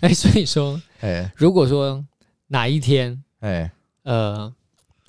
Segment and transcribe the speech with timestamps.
[0.08, 2.04] 哎，所以说，哎，如果说
[2.48, 3.70] 哪一天，哎，
[4.04, 4.52] 呃，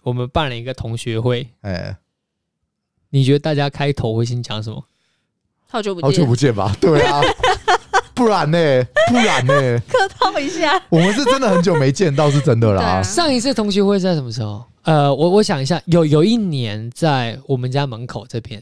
[0.04, 1.96] 我们办了一个同学会，哎，
[3.09, 4.83] 你觉得大家开头会先讲什么？
[5.67, 6.75] 好久不见，好久不见吧？
[6.82, 7.22] 对啊，
[8.14, 8.84] 不然呢？
[9.07, 9.80] 不然呢？
[9.88, 13.02] 客套一下，我们是真的很久没见到，是真的啦。
[13.02, 14.64] 上一次同学会在什么时候？
[14.84, 18.62] 呃，我我想一下，有有一年在我们家门口这边。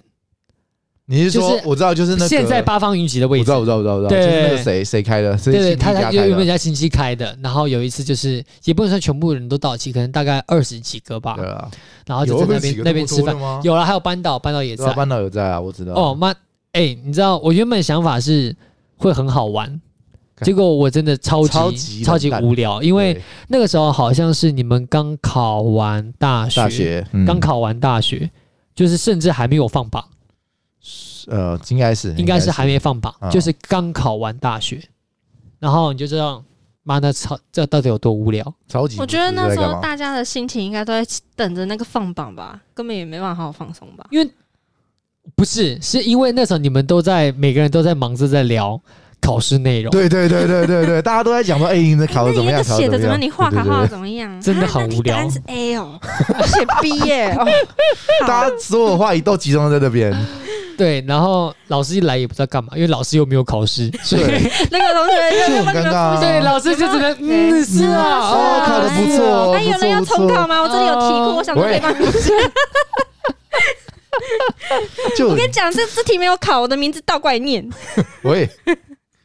[1.12, 5.36] 你是说我知道，就是那现在八方云集的位置，我知道，我知道，我知道，就是那个谁谁开的？
[5.38, 11.34] 对对，他他原本家亲戚开的，然后有一次就是也不能说全部人都到齐，可能大概二十几个吧。
[11.36, 11.68] 对啊，
[12.06, 13.36] 然后就在那边那边吃饭。
[13.64, 15.94] 有了，还有班导，班导也在，班导有在啊，我知道。
[15.96, 16.32] 哦，妈，
[16.74, 18.56] 哎，你知道我原本想法是
[18.98, 19.82] 会很好玩，
[20.44, 28.30] 结果我真的超级超级无聊，因为那个时候好像是你们刚考完大学，大学刚考完大学，
[28.76, 30.06] 就是甚至还没有放榜。
[31.30, 34.82] 呃，应该是，应该是还没放榜，嗯、就是刚考完大学，
[35.60, 36.44] 然后你就知道，
[36.84, 38.44] 妈的，超这到底有多无聊？
[38.68, 38.98] 超级。
[39.00, 44.06] 我觉得那时候大家的心情应该都在等着那个放榜吧，根本也没办法好好放松吧。
[44.10, 44.30] 因为
[45.36, 48.82] 不是，是因为那时候你们都在，每个人都在忙着在聊
[49.22, 49.92] 考试内容。
[49.92, 52.64] 对对对对对对，大家都在讲说，哎、欸，你的考的怎么样？
[52.64, 53.22] 写的怎么样？
[53.22, 54.42] 你画卡 画的怎么样？
[54.42, 55.16] 真的很无聊。
[55.16, 56.00] 答案是 A 哦，
[56.46, 57.36] 写 B 耶。
[57.38, 57.46] 哦、
[58.26, 60.12] 大家所有的话题都集中在这边。
[60.80, 64.22] 对，然后老师一来也不知道干嘛，因为老师又没有考试， 所以
[64.72, 66.18] 那个同学就很尴尬。
[66.22, 69.54] 对，老师就只能嗯，是啊，哦，考的不错。
[69.54, 70.62] 那有人要重考吗？
[70.62, 72.02] 我这里有题库，我想说没办法。
[75.18, 77.70] 就我跟你讲，这这题没有考，我的名字倒过来念。
[78.24, 78.50] 我也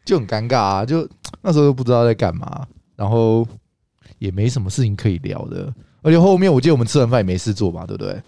[0.05, 1.09] 就很尴尬啊，就
[1.41, 2.67] 那时候都不知道在干嘛，
[2.97, 3.47] 然后
[4.19, 8.21] 也没什么事情可以聊的，而且后面我记得我们吃完饭也没事做嘛，对不对？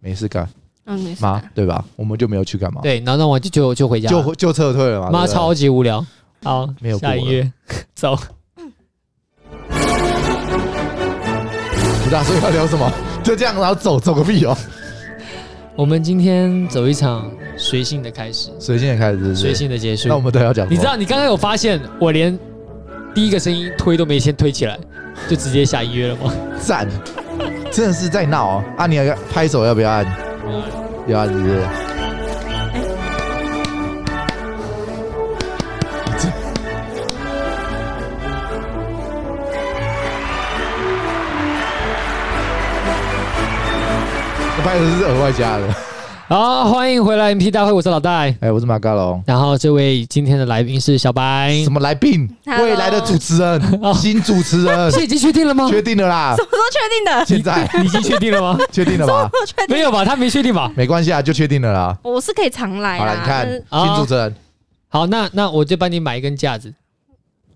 [0.00, 0.46] 没事干。
[0.86, 1.84] 嗯，没妈，对吧？
[1.96, 2.80] 我们就没有去干嘛？
[2.82, 5.10] 对，然后那我就就就回家，就就撤退了嘛。
[5.10, 6.04] 妈超级无聊。
[6.42, 7.52] 好，没有下一页，
[7.94, 8.16] 走。
[12.04, 12.90] 不打算要聊什么？
[13.22, 14.54] 就这样，然后走，走个屁哦。
[15.74, 20.08] 我们今天走一场随性的开始，随性的开始，随性的结束。
[20.08, 20.70] 那我们都要讲。
[20.70, 22.38] 你知道，你刚刚有发现我连
[23.14, 24.78] 第一个声音推都没先推起来，
[25.28, 26.30] 就直接下音乐了吗？
[26.60, 26.86] 赞，
[27.72, 28.64] 真的是在闹哦。
[28.76, 30.33] 啊，你要拍手要不要按？
[31.06, 31.62] 有啊，是不是？
[44.64, 45.93] 拍的是额外加的。
[46.26, 49.22] 好，欢迎回来 MP 大会，我是老戴，哎，我是马嘎龙。
[49.26, 52.26] 然后这位今天的来宾是小白，什么来宾？
[52.46, 53.60] 未来的主持人，
[53.94, 55.68] 新主持人，是已经确定了吗？
[55.68, 56.34] 确定了啦。
[56.34, 57.26] 什么时候确定的？
[57.26, 58.58] 现在已经确定了吗？
[58.72, 59.30] 确定了吧？
[59.68, 60.02] 没有吧？
[60.02, 60.72] 他没确定吧？
[60.74, 61.94] 没关系啊，就确定了啦。
[62.02, 62.98] 我是可以常来。
[62.98, 64.34] 好了，你看新主持人。
[64.88, 66.72] 好，那那我就帮你买一根架子。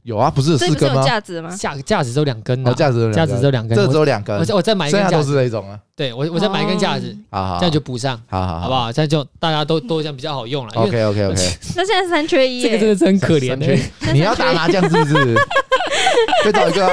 [0.02, 1.02] 有啊，不是有四根吗？
[1.02, 1.50] 架子吗？
[1.54, 2.72] 架架子只有两根呢。
[2.74, 4.38] 架子架子只有两根，这只有两根。
[4.38, 5.78] 我我再买一根架子，剩下都是那种啊。
[5.94, 8.90] 对，我我再买一根架子，好好，这样就补上，好好，好不好？
[8.92, 10.72] 这样就大家都都这样比较好用了。
[10.74, 11.58] OK OK OK。
[11.76, 14.12] 那现在三缺一，这个真的是很可怜的。
[14.12, 15.36] 你要打麻将是不是？
[16.44, 16.92] 再找一个啊！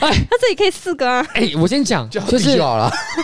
[0.00, 1.24] 哎，他这里可以四个啊！
[1.34, 2.58] 哎，我先讲，就是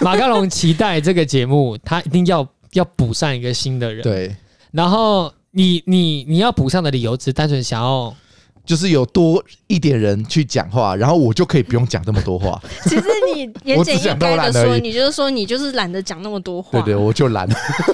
[0.02, 4.02] 马嘎龙期待这个节目，他一定要要补上一个新的人。
[4.02, 4.34] 对，
[4.70, 8.14] 然后你你你要补上的理由，只是单纯想要。
[8.64, 12.60] 就是有多一点人去讲话，然后我就可以不用讲这么多话。
[12.84, 16.70] 其实你言简意赅的说，你就是说你就是懒得讲那么多话。
[16.72, 17.48] 对对，我就懒，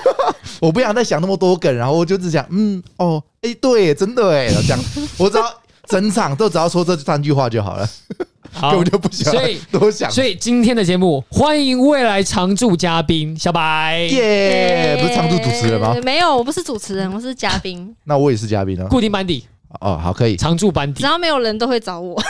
[0.60, 4.78] 我不想再想那么多梗，然后我就只想，嗯，哦，哎，对，真的哎，这样，
[5.16, 5.44] 我只要
[5.86, 7.88] 整场都只要说这三句话就好了，
[8.60, 9.34] 根本就不想
[9.72, 10.10] 多想。
[10.10, 14.00] 所以今天的节目，欢迎未来常驻嘉宾小白。
[14.10, 15.96] 耶，不是常驻主持人吗？
[16.02, 17.94] 没有，我不是主持人，我是嘉宾。
[18.04, 19.46] 那我也是嘉宾啊，固定班底。
[19.80, 22.20] 哦，好，可以常驻班底，只要没有人都会找我，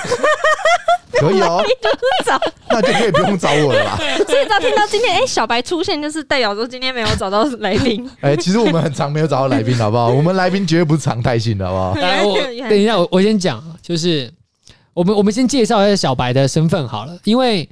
[1.13, 1.63] 可以哦，
[2.27, 2.41] 找，
[2.71, 3.97] 那就可以不用找我了吧？
[4.27, 8.09] 所以只要听到今天哎、欸、小白出现，就是代表说今天没有找到来宾。
[8.21, 10.09] 哎、欸，其实我们很常没有找到来宾，好不好？
[10.09, 11.95] 我们来宾绝对不是常态性的，好不好？
[11.95, 12.39] 来，我
[12.69, 14.31] 等一下，我我先讲，就是
[14.93, 17.69] 我们我们先介绍一下小白的身份好了，因为。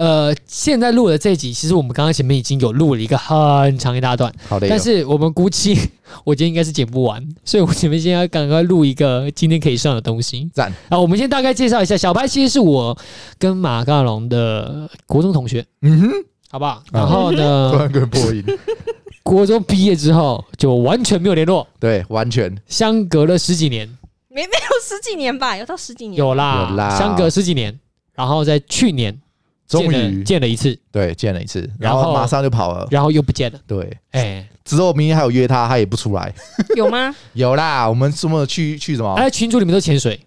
[0.00, 4.66] 呃，现在录的这集，其实我们刚刚前面已经有录了一个很长一大段，好的。
[4.66, 5.78] 但是我们估计，
[6.24, 10.48] 我今天应该是剪不完，所以我前面现在要赶快录一个今天可以上的东西。
[10.54, 10.72] 赞。
[10.88, 12.96] 啊，我们先大概介绍一下，小白其实是我
[13.38, 16.10] 跟马嘎龙的国中同学，嗯哼，
[16.50, 16.82] 好不好？
[16.90, 18.42] 然后呢， 突然个破音。
[19.22, 23.86] 国中毕业之后就完全没有联络，对，完全相隔了十几年，
[24.30, 25.54] 没没有十几年吧？
[25.58, 26.16] 有到十几年？
[26.16, 27.78] 有啦，有啦，相隔十几年，
[28.14, 29.20] 然后在去年。
[29.70, 33.58] 终于见了一次，对，见了一次，然后马上就跑了，然后又不见了。
[33.66, 36.34] 对，哎，之后明天还有约他，他也不出来。
[36.76, 37.14] 有吗？
[37.34, 39.14] 有啦，我们什么去去什么？
[39.14, 40.18] 哎，群主里面都潜水。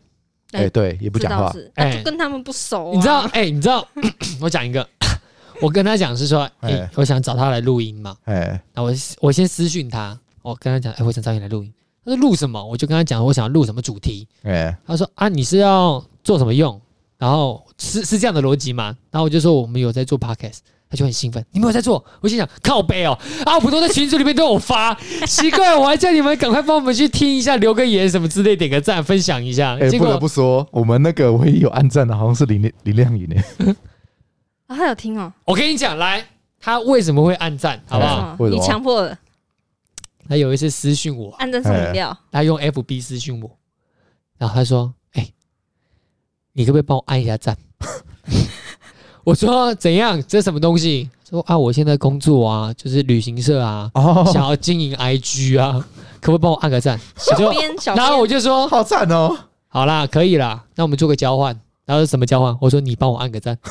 [0.51, 2.93] 哎，对，也不讲话，哎，跟他们不熟。
[2.93, 3.21] 你知道？
[3.33, 3.85] 哎，你知道？
[4.39, 4.87] 我讲一个，
[5.59, 8.15] 我跟他讲是说，哎，我想找他来录音嘛。
[8.25, 11.73] 哎，那我我先私讯他，我跟他讲，哎，我想找你来录音。
[12.05, 12.63] 他说录什么？
[12.63, 14.27] 我就跟他讲，我想要录什么主题。
[14.43, 16.79] 哎，他说啊，你是要做什么用？
[17.23, 18.97] 然后是是这样的逻辑吗？
[19.09, 20.57] 然后我就说我们有在做 podcast。
[20.89, 22.05] 他就很兴奋，你们有在做？
[22.21, 23.17] 我心想靠背哦，
[23.47, 24.93] 啊，不都在群组里面都有发，
[25.25, 29.75] 奇怪，我还叫你们赶快帮我们去听一下，留个言什么之类，点个赞，分享一下。
[29.79, 33.73] 哎，不得不说，我们那个唯一有按赞的，好像是林林亮颖呢。
[34.67, 35.33] 啊， 他有听哦。
[35.45, 36.23] 我跟你讲，来，
[36.59, 37.81] 他为什么会按赞？
[37.87, 38.37] 好不好？
[38.47, 39.17] 你强迫的。
[40.29, 42.15] 他有一次私讯我，按赞送饮料。
[42.31, 43.49] 他用 FB 私讯我，
[44.37, 45.02] 然后他说：“哎，
[46.53, 47.57] 你可不可以帮我按一下赞？”
[49.23, 50.21] 我说怎样？
[50.27, 51.09] 这什么东西？
[51.29, 55.83] 说啊，我现在工作啊，就是旅行社啊，哦、想要经营 IG 啊，
[56.21, 56.99] 可不可以帮我按个赞？
[57.17, 59.35] 小编，小编，然后我就说好惨哦，
[59.67, 61.59] 好啦，可以啦，那我们做个交换。
[61.85, 62.55] 然后是什么交换？
[62.61, 63.57] 我说你帮我按个赞。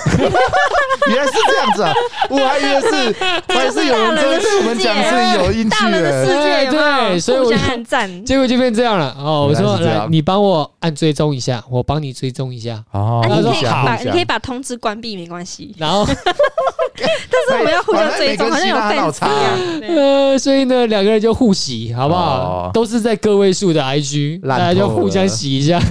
[1.08, 1.92] 原来是这样子啊！
[2.30, 3.16] 我还以为是，
[3.48, 9.12] 我还是有人在跟我们讲是有运气的，对对，所以我就按赞， 结果就变这样了。
[9.18, 12.80] 哦，我说来，你帮我按追踪一下，我帮你追踪一下。
[12.92, 15.74] 哦，你可以把你可以把通知关闭，没关系。
[15.76, 17.08] 然后，但
[17.48, 19.96] 是我们要互相追踪，好像有粉丝一样。
[19.96, 22.70] 呃，所以呢，两个人就互洗，好不好？
[22.72, 25.82] 都是在个位数的 IG，大家就互相洗一下。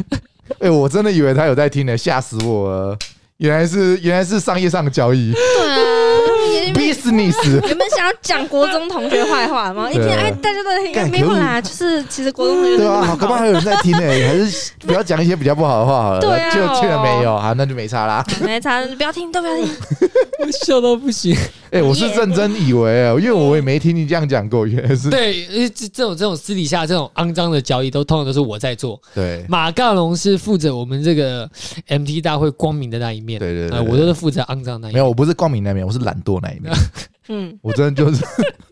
[0.60, 2.98] 哎，我真的以为他有在听呢，吓死我了！
[3.42, 5.34] 原来是原来是商业上的交易。
[5.34, 7.44] 对啊，business。
[7.68, 9.90] 你们想要讲国中同学坏话吗？
[9.90, 12.78] 一听哎，大家都在听，没有啦，就是其实国中同学。
[12.78, 16.20] 对啊，好，可能还有人在听呢， 还是不要讲一些比较不好的话好了。
[16.20, 18.24] 对啊，就去了没有，啊，那就没差啦。
[18.42, 19.68] 没差，不要听，都不要听。
[20.46, 21.36] 我笑到不行。
[21.72, 25.10] 哎，我是认真以为，因为我也没听你这样讲过，原来是。
[25.10, 29.02] 对，因为这这种这种私底下这种肮脏的交易，都通常都是我在做。
[29.16, 31.50] 对，马尬龙是负责我们这个
[31.88, 33.31] MT 大会光明的那一面。
[33.40, 34.94] 对对对，我都是负责肮脏那一面。
[34.94, 36.74] 没有，我不是光明那一面，我是懒惰那一面。
[37.30, 38.24] 嗯，我真的就是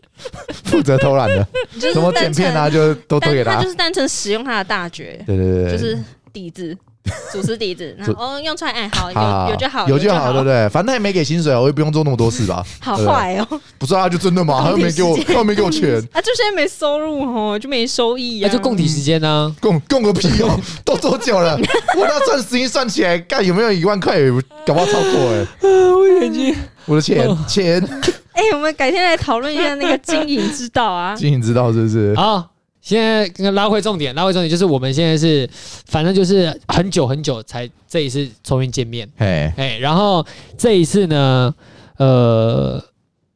[0.64, 1.46] 负责偷懒的，
[1.92, 3.56] 什么剪片啊，就都都给他。
[3.56, 5.22] 他就是单纯使用他的大绝。
[5.26, 5.98] 对对对，就是
[6.32, 6.76] 底子。
[7.32, 10.68] 主持笛子，然后用出来，哎，好，有有就好，有就好，对不对？
[10.68, 12.64] 反正他也没给薪水，我也不用做那么多事吧。
[12.80, 14.62] 好坏哦，不是啊，就真的吗？
[14.64, 21.56] 他又没给我，他又没给我钱， 啊，就现在没收入哦，就没收益啊，就供体时间呢，供供个屁哦， 都多久了？
[21.96, 24.18] 我那算时间算起来，干有没有一万块？
[24.66, 25.46] 搞不好超过哎。
[25.62, 26.54] 我眼睛，
[26.86, 27.82] 我的钱钱。
[28.32, 32.14] 哎，我们改天来讨论一下那个经营之道啊，经营之道是不是？
[32.16, 32.50] 好。
[32.80, 35.48] 现在拉回重点，拉回重点就是我们现在是，
[35.86, 40.24] 反正就是很久很久才这一次重新见面，哎哎，然后
[40.56, 41.54] 这一次呢，
[41.98, 42.82] 呃，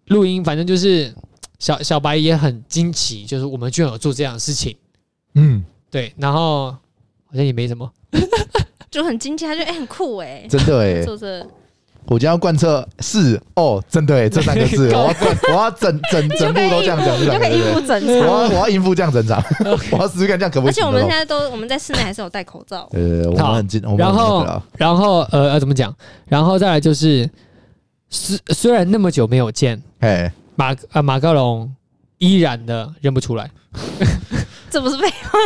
[0.06, 1.14] 录音反正就是
[1.58, 4.76] 小小白也很惊奇，就是我们居然有做这样的事情，
[5.34, 6.70] 嗯，对，然后
[7.26, 7.90] 好像也没什么，
[8.90, 11.46] 就很惊奇，他觉得哎很酷哎、欸，真的哎、欸，做这。
[12.06, 18.08] 我将要贯彻是哦，真的这三个字， 我要整，我要整整 整部都这样讲，就可以应付整场。
[18.08, 19.42] 我要我要应付这样整场，
[19.92, 20.70] 我要试试看这样可不可以？
[20.70, 22.88] 而且我们现在都我们在室内还是有戴口罩。
[22.92, 23.80] 呃，我们很近。
[23.96, 25.94] 然后然后呃呃怎么讲？
[26.28, 27.28] 然后再来就是，
[28.10, 31.72] 虽虽然那么久没有见，哎，马啊马克龙
[32.18, 33.50] 依然的认不出来，
[34.70, 35.38] 这不是废话。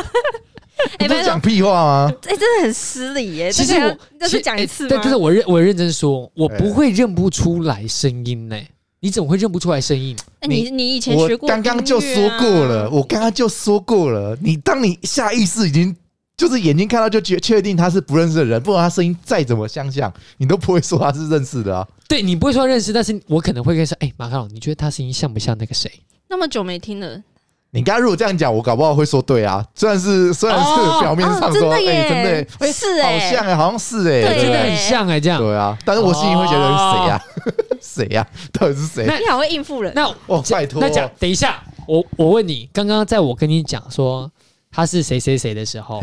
[1.01, 2.13] 你在讲屁话吗？
[2.27, 3.53] 哎，真的很失礼耶！
[3.53, 8.57] 其实我这是讲一次，但是我认我认真说，我不会认不出来声音呢。
[9.01, 10.17] 你怎么会认不出来声音？
[10.49, 11.49] 你你以前学过？
[11.49, 14.37] 我刚刚就说过了，我刚刚就说过了。
[14.43, 15.95] 你当你下意识已经
[16.37, 21.87] 就是眼睛看到就确确定他是不认识的人，不管他声音再怎么相像，你都不会说他是认识的啊。
[22.09, 25.91] 对，你不会说认识，但是我可能会跟说：“哎，马尬龙，你觉得他声音像不像那个谁？”
[26.29, 27.23] 那么久没听了。
[27.71, 29.65] 你刚刚如果这样讲，我搞不好会说对啊。
[29.75, 35.77] 虽然是虽然是表面上说，哎，真的，是好像哎，好像是哎，真的很像哎，这样对啊。
[35.85, 37.25] 但是我心里会觉得谁呀？
[37.81, 38.27] 谁呀？
[38.53, 39.05] 到底是谁？
[39.07, 39.93] 那你好会应付人。
[39.95, 40.81] 那哦，拜托。
[40.81, 44.31] 那讲，等一下，我我问你，刚刚在我跟你讲说
[44.71, 46.01] 他是谁谁谁的时候，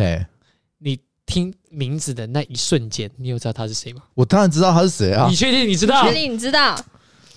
[0.77, 4.03] 你听名字的那一瞬间，你有知道他是谁吗？
[4.13, 5.25] 我当然知道他是谁啊。
[5.27, 6.03] 你确定你知道？
[6.03, 6.75] 确定你知道？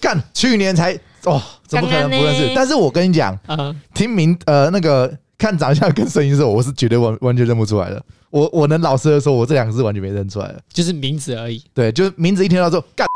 [0.00, 0.98] 干，去年才。
[1.24, 2.52] 哦，怎么可能不认识？
[2.54, 3.36] 但是我跟你讲，
[3.92, 8.02] 听名呃那个看长相跟声音的时候，我是绝对完完全认不出来的。
[8.30, 11.62] 我我能老实的说，我这两个字完全没认出来的，就是名字而已。
[11.74, 13.06] 对，就是名字一听到之后，干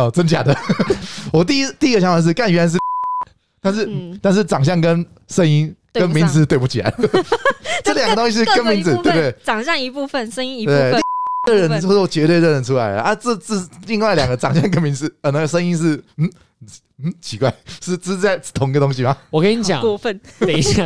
[0.00, 0.56] 哦，真假的？
[1.32, 2.78] 我第一第一个想法是干，原来是，
[3.60, 3.88] 但是
[4.22, 6.94] 但是长相跟声音跟名字对不起来，
[7.82, 9.34] 这两个东西是跟名字对不对？
[9.42, 11.00] 长相一部分，声音一部分，
[11.44, 13.14] 个人说我绝对认得出来啊！
[13.14, 13.54] 这这
[13.86, 16.30] 另外两个长相跟名字呃那个声音是嗯。
[17.00, 19.16] 嗯，奇怪，是是在同一个东西吗？
[19.30, 20.20] 我跟你讲，过分。
[20.40, 20.84] 等一下，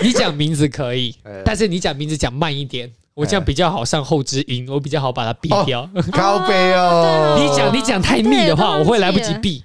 [0.00, 1.12] 你讲名字可以，
[1.44, 5.90] 但是你讲名字讲慢一点，我这样比较好上后知音，我比较好把它避掉。
[6.12, 9.64] 靠北哦， 你讲你讲太密的话，我会来不及避。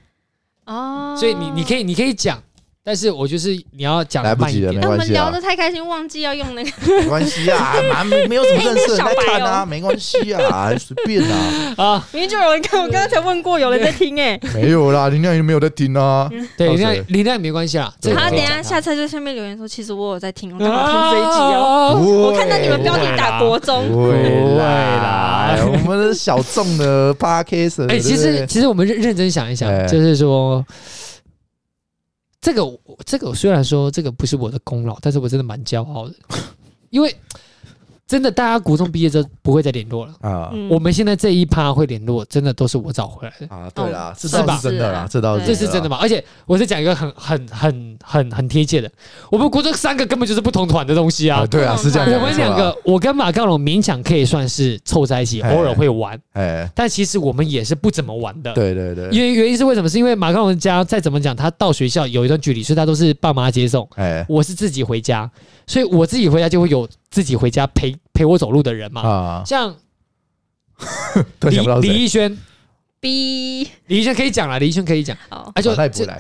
[0.66, 2.42] 哦，所以你你可以你可以讲。
[2.88, 4.88] 但是我就是你要讲来不及了，没关系。
[4.92, 6.70] 我们聊得太开心，忘记要用那个。
[7.02, 11.74] 没关系啊，蛮没有什么认识的在看啊， 没关系啊，随便啊。
[11.84, 14.40] 啊，明明就有人看，我刚刚才问过，有人在听哎。
[14.54, 16.30] 没有啦，林亮也没有在听啊。
[16.56, 17.92] 对，林亮林亮没关系啊。
[18.14, 22.00] 他等下下次在下面留言说，其实我有在听，我刚好听这一集哦。
[22.00, 27.90] 我看到你们标题打国中，不会啦，我们是小众的 Podcast。
[27.90, 30.64] 哎，其实其实我们认认真想一想，就是说。
[32.46, 36.14] 这个这个虽然说这个不是我的功劳，但是我真的蛮骄傲的，
[36.92, 37.16] 因为。
[38.08, 40.52] 真的，大家国中毕业之后不会再联络了啊！
[40.70, 43.68] 我们现在这一趴会联络，真的都是我找回来的啊！
[43.74, 45.98] 对啦，这是真的啦，这倒是这是真的嘛？
[46.00, 48.92] 而且我是讲一个很很很很很贴切的，
[49.32, 51.44] 我们国中三个根本就是不同团的东西啊！
[51.48, 52.08] 对啊，是这样。
[52.12, 58.54] 我们两个，我跟马刚龙勉强可以算是凑在一起，偶尔会玩，哎，但其实我们也是不怎么玩的。
[58.54, 59.90] 对对对，因为原因是为什么？
[59.90, 65.28] 是因为马刚龙家再怎么讲，他到学校有一段距离，所以他都是爸妈接送，哎，我是自己回家，
[65.66, 67.96] 所以我自己回家就会有自己回家陪。
[68.14, 69.76] 陪我走路的人嘛，啊，像
[71.50, 72.38] 李李逸轩
[73.02, 75.76] ，B 李逸轩可以讲了，李逸轩可以讲，好，他就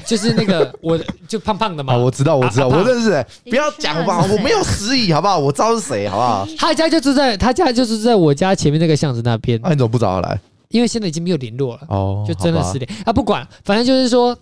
[0.05, 5.39] 就是那个我就胖胖的嘛，我知道我知道我认识，不要讲吧，我没有失忆，好不好？
[5.39, 6.45] 我知道是谁，好不好？
[6.57, 10.37] 他家就住在他家就住在我家前面那个巷子那边，那你怎么不找他来？
[10.67, 14.37] 因为现在已经没有联络了，哦，就真的失联啊，不管，反正就是说。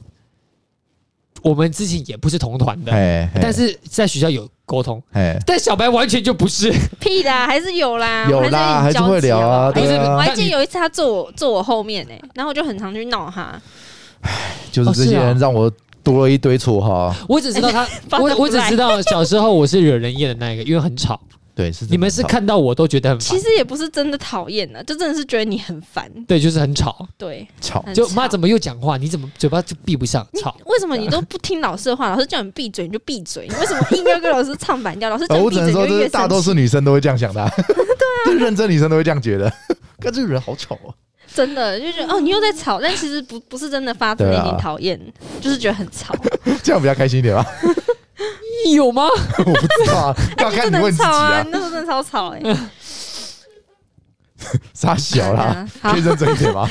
[1.42, 9.72] 我们之前也不是同团的，但是在学校有沟通，哎但小白完全就不是，屁的， 还是有啦，有啦，还是会聊啊。
[9.72, 13.54] 不是，我还记得有一次他坐我坐我后面呢，然后我就很常去闹他。
[14.22, 14.32] 唉，
[14.72, 17.14] 就是这些人让我多了一堆绰号。
[17.28, 17.88] 我只知道他，
[18.18, 21.20] 我我只知道小时候我是惹人厌的那一个，因为很吵。
[21.56, 26.12] 对，是你们是看到我都觉得很烦，其实也不是真的讨厌呢，就真的是觉得你很烦。
[26.28, 27.08] 对，就是很吵。
[27.18, 28.98] 对，吵就妈怎么又讲话？
[28.98, 30.26] 你怎么嘴巴就闭不上？
[30.42, 30.56] 吵？
[30.66, 32.10] 为什么你都不听老师的话？
[32.10, 35.10] 老师叫你闭嘴你就闭嘴，你为什么硬要跟老师唱反调？
[35.10, 36.10] 老师讲闭嘴就越生气。
[36.10, 37.48] 大多数女生都会这样想的，
[38.26, 39.48] 对啊，认真女生都会这样觉得。
[40.02, 40.90] 看，这个人好吵啊。
[41.36, 45.00] 真的就觉得哦，你又在吵，但其实不不是真的发自内心讨厌，
[45.42, 46.16] 就是觉得很吵。
[46.62, 47.44] 这样比较开心一点吧。
[48.72, 49.08] 有吗？
[49.40, 51.46] 我不知道啊， 要看你问自己啊。
[51.52, 52.42] 那时候真的超吵哎，
[54.74, 56.68] 傻小啦，可以认真一点吗？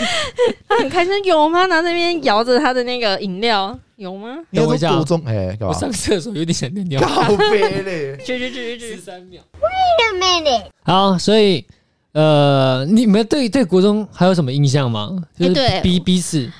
[0.68, 1.66] 他很开心，有吗？
[1.66, 4.36] 拿那边摇着他的那个饮料，有吗？
[4.52, 4.90] 等我一下，
[5.26, 7.00] 哎，我上厕所有点想尿尿。
[7.00, 9.42] 靠北嘞，去去去去，十三秒。
[9.58, 10.64] Wait a minute。
[10.84, 11.64] 好，所以
[12.12, 15.16] 呃，你们对对国中还有什么印象吗？
[15.38, 16.50] 就是彼彼此。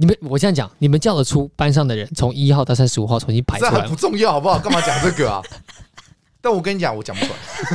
[0.00, 3.70] 你们，我这样讲，你们叫得出班上的人从一号到三十五号重新排出来？
[3.70, 4.58] 这很不重要，好不好？
[4.58, 5.42] 干嘛讲这个啊？
[6.40, 7.32] 但我跟你讲，我讲不出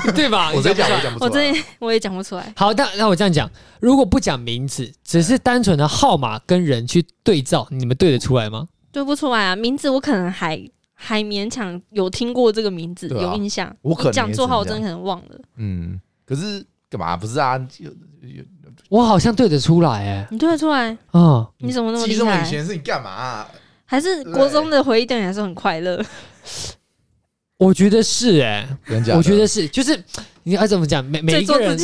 [0.08, 0.50] 来，对吧？
[0.58, 1.29] 我真讲，我讲不出来。
[1.29, 2.51] 我这我也讲不出来。
[2.55, 3.48] 好，那那我这样讲，
[3.79, 8.67] 如果不讲名字，只是单纯的号码跟人去对照，你们对得出来吗？
[8.91, 9.55] 对不出来啊！
[9.55, 10.60] 名字我可能还
[10.96, 13.72] 还勉强有听过这个名字，有印象。
[13.84, 15.39] 我可能讲座号，我真的可能忘了。
[15.58, 17.15] 嗯，可是干嘛？
[17.15, 17.91] 不是啊，有
[18.22, 18.44] 有。
[18.89, 20.98] 我好像对得出来，哎，你对得出来？
[21.13, 22.13] 嗯，你怎么那么厉害？
[22.13, 23.46] 记这么以前是你干嘛？
[23.86, 26.04] 还是国中的回忆对你来说很快乐？
[27.58, 28.68] 我觉得是，哎，
[29.15, 29.98] 我觉得是，就是
[30.44, 31.04] 你要怎么讲？
[31.06, 31.77] 每每一个人，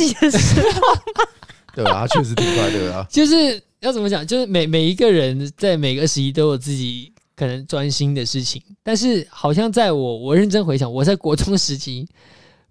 [1.74, 2.06] 对吧？
[2.06, 3.06] 确实挺快乐啊。
[3.10, 4.26] 就是要怎么讲？
[4.26, 12.06] 就是每每一个人在每个时期都有自己可能专心的事情，但是好像在我我认真回想，我在国中时期。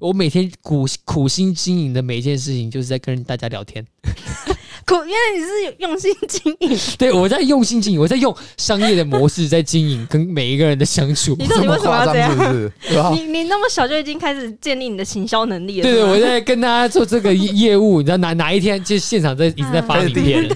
[0.01, 3.85] 我每天苦苦心经营的每一件事情，就是在跟大家聊天。
[4.83, 6.77] 苦，因为你是用心经营。
[6.97, 11.35] 对，我在用心经营，我在用商业的模式在经营跟每一个人的相处。
[11.37, 12.71] 你到底为什么要这样？
[13.13, 15.83] 你你那么小就已经开始建立你的行销能力了？
[15.83, 17.99] 对对，我在跟大家做这个业务。
[18.01, 20.49] 你知道哪哪一天就现场在一直在发名片。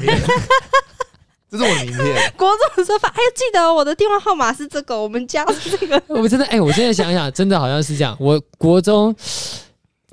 [1.49, 2.31] 这是我的名片。
[2.37, 6.01] 国中的时候发，哎，记得我的电话号码是这个， 我们家是这个。
[6.07, 8.15] 我真的，哎，我现在想想，真的好像是这样。
[8.19, 9.15] 我国中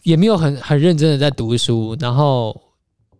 [0.03, 2.61] 也没有很很认真的在读书，然后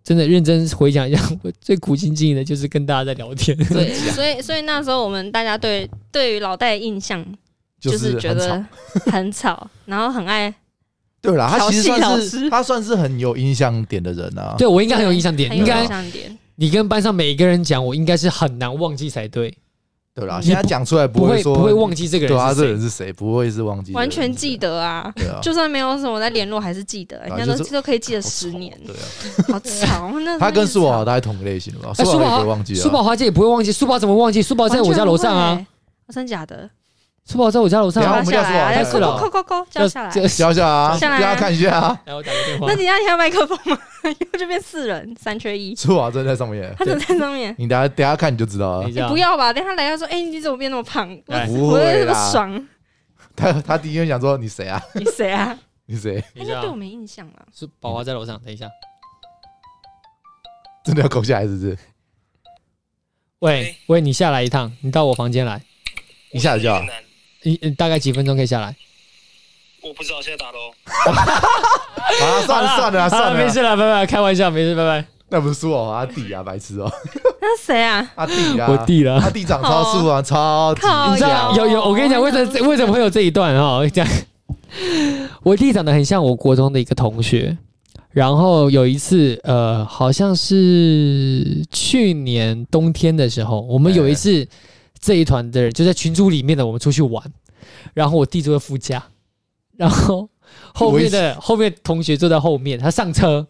[0.05, 3.57] 真的认真回想一下，我最苦心经营的就是跟大家在聊天。
[3.57, 7.25] 对，所以所以那时候我们大家对对于老戴的印象
[7.81, 8.65] 就是觉得
[9.07, 10.53] 很吵，然后很爱。
[11.21, 14.57] 对啦，他其实算是他算是很有印象点的人啊。
[14.59, 15.87] 对，我应该很有印象点，应该。
[16.63, 16.71] 点。
[16.71, 19.53] 你跟班上每一个人讲，我应该是很难忘记才对，
[20.15, 20.41] 对啦。
[20.41, 23.13] 现在讲出来不会说不会忘记这个人，对啊，这个人是谁？
[23.13, 25.13] 不会是忘记，完全记得啊。
[25.17, 28.73] 对啊，就算没有什么在联络，还是记得，人家都都可以记得十年。
[28.87, 30.19] 对啊，好吵。
[30.21, 31.93] 那他跟苏宝华大概同个类型的吧？
[31.95, 33.73] 苏宝华不会忘记，苏宝华姐也不会忘记。
[33.73, 34.41] 苏宝怎么忘记？
[34.41, 35.67] 苏宝在我家楼上啊。
[36.13, 36.69] 真假的？
[37.25, 42.01] 书宝在我家楼上，然后我们叫书宝在四楼，扣扣扣，叫下来，叫下来看一下啊。
[42.05, 42.67] 来，我打个电话。
[42.67, 43.79] 那你要开麦克风吗？
[44.05, 45.75] 因为这边四人，三缺一。
[45.77, 47.55] 书宝真的在上面，他怎么在上面？
[47.57, 48.89] 你等下等下看你就知道了。
[48.89, 51.09] 你不要吧，等下来他说，哎，你怎么变那么胖？
[51.27, 52.69] 我不会啦，爽。
[53.37, 54.83] 他他第一个想说你谁啊？
[54.95, 55.57] 你谁啊？
[55.87, 56.23] 你谁？
[56.35, 57.47] 应该对我没印象了。
[57.55, 58.69] 是宝华在楼上，等一下。
[60.85, 61.79] 真的要扣下来是不是？
[63.39, 65.63] 喂喂，你下来一趟，你到我房间来。
[66.33, 66.71] 一下子就。
[67.43, 68.75] 你大概几分钟可以下来？
[69.83, 70.73] 我不知道，现在打喽。
[70.87, 75.05] 啊，算了算了算了，没事了，拜拜，开玩笑，没事，拜拜。
[75.29, 76.89] 那不是我阿弟啊，白痴哦。
[77.41, 78.09] 那谁啊？
[78.15, 79.15] 阿弟啊，我弟了。
[79.15, 80.81] 阿弟长超速啊，超级。
[81.11, 83.79] 你知道有有，我跟你讲，为什么为什么会有这一段啊？
[83.79, 84.07] 我讲，
[85.43, 87.57] 我弟长得很像我国中的一个同学。
[88.11, 94.47] 然后有一次，呃，好像是去年冬天的时候，我们有一次
[95.03, 97.23] 这一团的人就在群组里面的，我们出去玩，
[97.93, 99.03] 然后我弟坐在副驾，
[99.77, 100.29] 然后
[100.73, 103.47] 后面的后面同学坐在后面，他上车，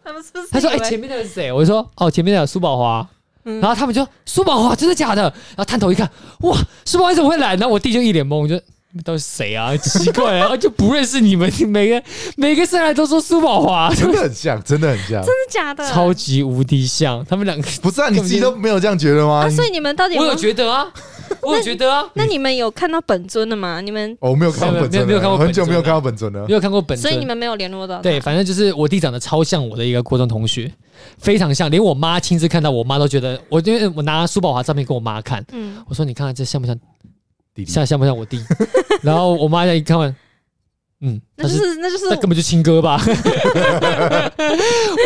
[0.51, 3.07] 他说：“哎，前面那个是谁？”我说：“哦，前面的苏宝华。”
[3.43, 5.21] 然后他们就：“苏宝华真的假的？”
[5.55, 6.09] 然后探头一看，
[6.41, 7.55] 哇，苏宝华怎么会来？
[7.55, 8.59] 然后我弟就一脸懵，我就。
[9.03, 9.75] 都是谁啊？
[9.81, 11.51] 奇怪啊， 就不认识你们。
[11.67, 12.03] 每个
[12.37, 15.89] 每个上来都说苏宝华，真的很像，真的很像，真的假的？
[15.89, 18.09] 超级无敌像，他们两个不是啊？
[18.09, 19.49] 你自己都没有这样觉得吗？
[19.49, 20.15] 所以你们到底？
[20.15, 20.85] 我有觉得啊，
[21.41, 22.03] 我有觉得啊。
[22.13, 23.81] 那你们有看到本尊的吗？
[23.81, 28.01] 你们我没有看到本尊，没有看过很久没有看到本尊了，没有看过本尊，所以你们没有联络到。
[28.01, 30.71] 对，反正就是我弟长得超像我的一个国中同学，
[31.17, 36.77] 非常像，连我妈亲自看到，我妈都觉得我因为我拿苏宝华照片给我妈看，嗯，我说你看看这像不像？
[37.67, 38.43] 像像不像我弟？
[39.03, 40.15] 然后我妈一看完，
[41.01, 42.99] 嗯，那就是那就是那根本就亲哥吧，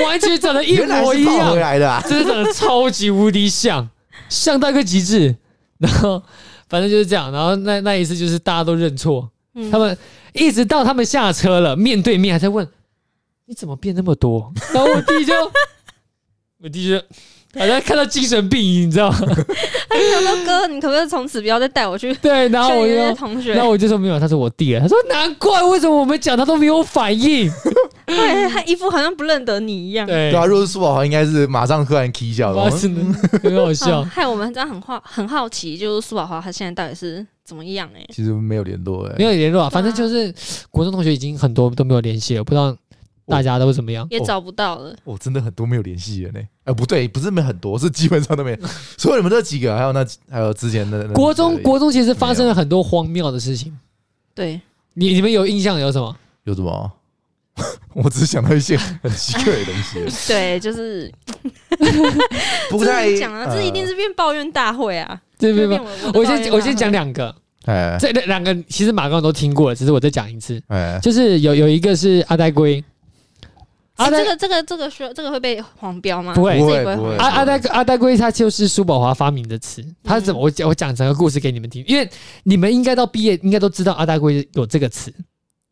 [0.05, 3.89] 完全长得一模一样，回来的啊，真的长得超级无敌像，
[4.29, 5.36] 像到一个极致。
[5.79, 6.22] 然后
[6.69, 7.31] 反正就是这样。
[7.31, 9.29] 然后那那一次就是大家都认错，
[9.72, 9.98] 他们
[10.34, 12.67] 一直到他们下车了，面对面还在问
[13.46, 14.53] 你怎么变那么多？
[14.74, 15.34] 然后我弟就，
[16.63, 17.01] 我弟就。
[17.57, 19.17] 好像看到精神病，你知道吗？
[19.89, 24.78] 他就想说：“哥，你可不可以从此不要再带我去？”对，然后我就同学，然后我就说没有，他是我弟。
[24.78, 27.49] 他说：“难怪为什么我们讲他都没有反应，
[28.08, 33.02] 对，他一副好像不认得你一样。”对，对啊，如果是苏宝华，应该是马上突然 k 笑了，真的
[33.43, 34.04] 很好笑。
[34.10, 37.88] 害我们这样很好很好奇，就是苏宝华他现在到底是怎么样？
[37.96, 40.34] 哎，其实没有联络，哎，没有联络啊，反正就是
[40.72, 42.76] 国中同学已经很多都没有联系了，不知道。
[43.30, 44.08] 大家都怎么样？
[44.10, 44.96] 也找不到了。
[45.04, 46.39] 哦，真的很多没有联系人呢。
[46.63, 48.58] 哎，不对，不是没很多，是基本上都没。
[48.98, 53.78] 除了你们这几个，还有那还有之前的国中，国中其实发生了很多荒谬的事情。
[54.34, 54.62] 对，
[54.93, 56.15] 你你们有印象有什么？
[56.46, 56.89] 有什么？
[57.93, 60.00] 我只是想到一些很奇怪的东西。
[60.32, 61.12] 对，就是
[62.70, 65.20] 不太讲啊，这一定是变抱怨大会啊。
[65.38, 65.80] 对对对，
[66.13, 67.34] 我先我先讲两个。
[67.65, 70.62] 哎，这两个其实马刚都听过了，只是我再讲一次。
[70.67, 72.84] 哎，就是有有一个是阿呆龟。
[73.98, 76.34] 啊，这个这个这个说这个会被黄标吗？
[76.34, 77.15] 不会，不会，不会。
[77.17, 79.84] 阿阿呆阿呆龟，它就是苏宝华发明的词。
[80.04, 80.39] 他怎么？
[80.39, 82.08] 我我讲整个故事给你们听，因为
[82.43, 85.12] 你们应该到毕业应该都知道阿呆龟有这个词。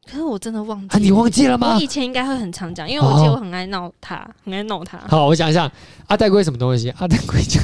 [0.09, 0.95] 可是我真的忘记。
[0.95, 1.75] 啊，你忘记了吗？
[1.75, 4.97] 我以前应该会很常讲，因为我记得我很爱闹他，很爱闹他。
[5.07, 5.71] 好，我想一下
[6.07, 6.89] 阿呆龟什么东西。
[6.97, 7.63] 阿呆龟讲，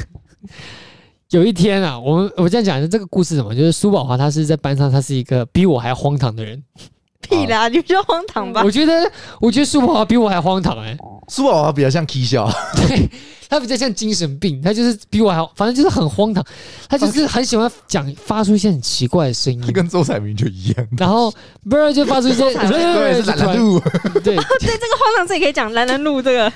[1.30, 3.54] 有一天啊，我们我这样讲的这个故事什么？
[3.54, 6.62] 就是苏宝华他是在班上，他是一个比我还荒唐的人。
[7.22, 7.68] 屁啦！
[7.68, 8.62] 你比较荒唐吧？
[8.64, 10.98] 我觉得，我觉得苏宝华比我还荒唐哎、欸。
[11.28, 13.08] 苏宝华比较像 K 笑，对，
[13.52, 16.42] 他比较像精神病，他就是比我还，反正就是很荒唐。
[16.88, 19.60] 他就是很喜欢讲，发出一些很奇怪的声音。
[19.60, 20.88] 他 跟周彩明就一样。
[20.96, 21.30] 然后
[21.68, 23.78] 不是就发出一些，对，对，是蓝蓝路。
[23.78, 26.50] 对，对，这个荒唐自己可以讲蓝蓝路这个，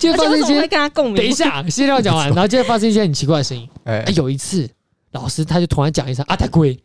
[0.00, 1.14] 就发生一些会跟他共鸣。
[1.14, 3.68] 等一下，先让我讲完， 然后就会发生一些很奇怪的声音。
[3.84, 4.68] 哎，有一次
[5.12, 6.76] 老师他就突然讲一声啊太贵，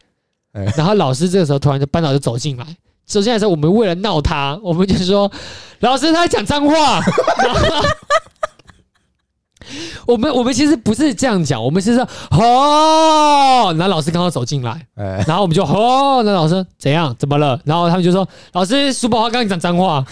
[0.78, 2.66] 然后老师这个时候突然就班长就走进来。
[3.08, 5.32] 首先来说，我们为了闹他，我们就说
[5.80, 7.02] 老师他在讲脏话。
[10.08, 14.86] 我们我们其实不是这样讲，我们是说哦，然后老师刚刚走进来，
[15.28, 17.16] 然后我们就哦，那老师怎样？
[17.20, 17.60] 怎么了？
[17.66, 20.06] 然后他们就说老师苏宝华刚刚讲脏话，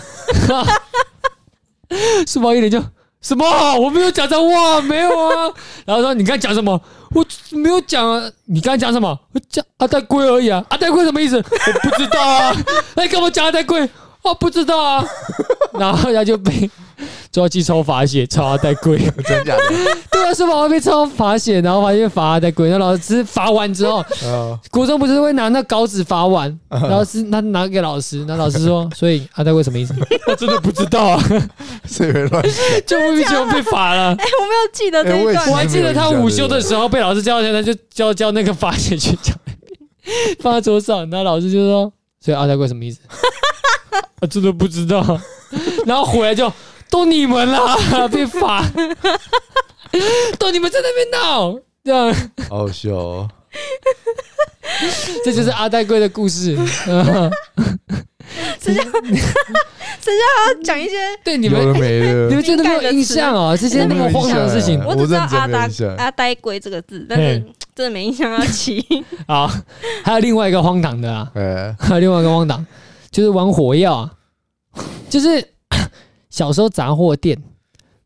[2.28, 2.82] 苏宝一脸就。
[3.22, 3.46] 什么？
[3.78, 5.52] 我没有讲脏话，没有啊。
[5.86, 6.80] 然后说你刚才讲什么？
[7.14, 8.32] 我没有讲啊。
[8.46, 9.10] 你刚才讲什么？
[9.34, 10.64] 我讲阿呆龟而已啊。
[10.70, 11.36] 阿呆龟什么意思？
[11.36, 12.56] 我不知道啊。
[12.96, 13.90] 那你干嘛讲阿呆龟？
[14.22, 15.04] 我不知道啊。
[15.74, 16.72] 然后他就被。
[17.32, 19.64] 抓去抽罚写，抽阿呆龟， 真的假的？
[20.12, 22.70] 对啊，是宝宝被抽罚写，然后发现罚阿呆龟。
[22.70, 24.04] 那老师罚完之后，
[24.72, 29.94] 国中不是会拿那稿纸罚完， 然后是他拿给老师，那老师说， 所以阿呆龟什么意思？
[30.28, 31.24] 我真的不知道啊，
[31.86, 32.82] 谁会乱写？
[32.86, 34.14] 就莫名其妙被罚了。
[34.14, 39.36] 哎，我没有记得这一段，我还记得他午休的时候被老师叫起来，他就叫叫那个罚写去讲。
[40.40, 43.00] 放在桌上，然后老师就说：“所以阿呆贵什么意思？”
[44.22, 45.20] 我真的不知道。
[45.86, 46.52] 然后回来就
[46.90, 48.64] 都你们啦，被罚，
[50.38, 52.32] 都你们在那边闹，这样。
[52.50, 53.30] 好笑哦。
[55.24, 56.56] 这就是阿呆龟的故事。
[58.60, 61.60] 剩下，剩下要讲一些对你们，
[62.30, 63.58] 你们真的没有印象哦？
[63.60, 67.40] 这些那么荒唐的事情，我只知道阿呆阿呆龟这个字，但是
[67.74, 68.86] 真的没印象要起。
[69.28, 69.50] 好，
[70.04, 71.32] 还有另外一个荒唐的啊，
[71.80, 72.64] 还有另外一个荒唐，
[73.10, 74.12] 就是玩火药啊，
[75.10, 75.44] 就是
[76.30, 77.42] 小时候杂货店。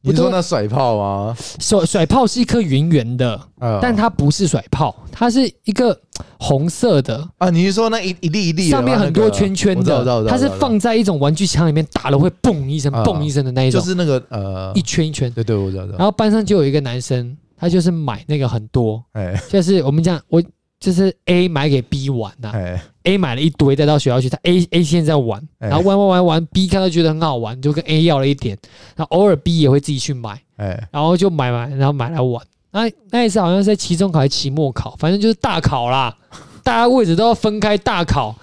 [0.06, 1.34] 你说那甩炮吗？
[1.62, 3.40] 甩甩炮是一颗圆圆的，
[3.82, 5.98] 但它不是甩炮，它是一个
[6.38, 7.50] 红色的啊。
[7.50, 10.26] 你是说那一一粒一粒上面很多圈圈的？
[10.28, 13.80] 它是放在一种玩具枪里面，打了会嘣一声，嘣一声的那一种。
[13.80, 15.32] 就是那个呃，一圈一圈。
[15.32, 15.86] 对对，我知道。
[15.86, 20.44] 然后班上就有一个男生，他就是买那个很多，哎，就是我们讲我。
[20.84, 28.58] 就是 A 买给 B 玩呐、啊、A 买了一堆带到学校去，他 A A 现在玩，然后玩玩玩玩，B 看到觉得很好玩，就跟 A 要了一点，
[28.98, 30.44] 然后偶尔 B 也会自己去买，
[30.92, 32.46] 然后就买买，然后买来玩。
[32.72, 36.14] 那那一次好像是在期中考还是期末考，反正就是大考啦，
[36.66, 38.36] 大家位置都要分开大考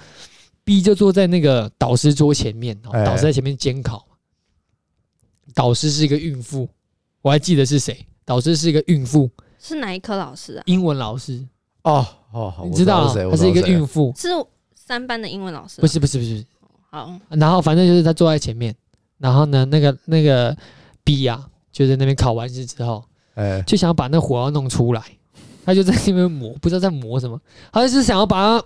[0.64, 2.74] ，B 就坐在那个导师桌前面，
[3.04, 4.06] 导师在前面监考，
[5.54, 6.66] 导师是一个孕妇，
[7.20, 10.62] 我还记得是谁，导师是一个孕妇，是哪一科老师啊？
[10.64, 11.46] 英文老师
[11.82, 12.06] 哦。
[12.32, 14.28] 哦，你知道，她是一个孕妇，是
[14.72, 15.80] 三班的英文老师。
[15.80, 16.44] 不是不是不是，
[16.88, 17.12] 好。
[17.28, 18.72] 然后反正就是他坐在前面，
[19.18, 20.56] 然后呢，那个那个
[21.02, 23.02] B 呀，就在那边考完试之后，
[23.34, 25.02] 哎，就想要把那火药弄出来，
[25.64, 27.36] 他就在那边磨，不知道在磨什么，
[27.72, 28.64] 好像是想要把它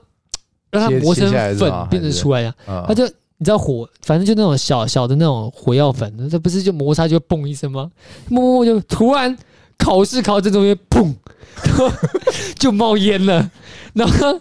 [0.70, 2.55] 让它磨成粉，变成出来呀。
[2.87, 3.07] 他就
[3.38, 7.90] 你知道火，反正就那种小小的那种火药粉，这不是就摩擦就嘣一声吗？
[8.29, 9.35] 摸摸就突然
[9.78, 11.14] 考试考这中间砰。
[12.58, 13.48] 就冒烟了，
[13.92, 14.38] 然后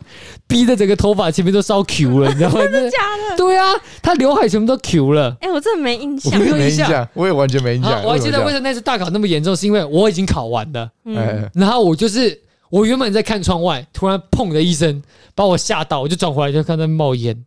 [0.48, 2.60] 逼的整个头发前面都烧 Q 了，你知道吗？
[2.66, 2.98] 真的假
[3.30, 3.38] 的？
[3.38, 5.38] 对啊，他刘海全部都 Q 了。
[5.40, 8.04] 哎，我真的没印象，没有印象，我也完全没印象。
[8.04, 12.38] 我还记得为什么那次大考那么严重，是因为我已经考完了，嗯，然后我就是
[12.72, 15.02] 我原本在看窗外，突然砰的一声
[15.36, 17.38] 把我吓到，我就转回来就看到冒烟，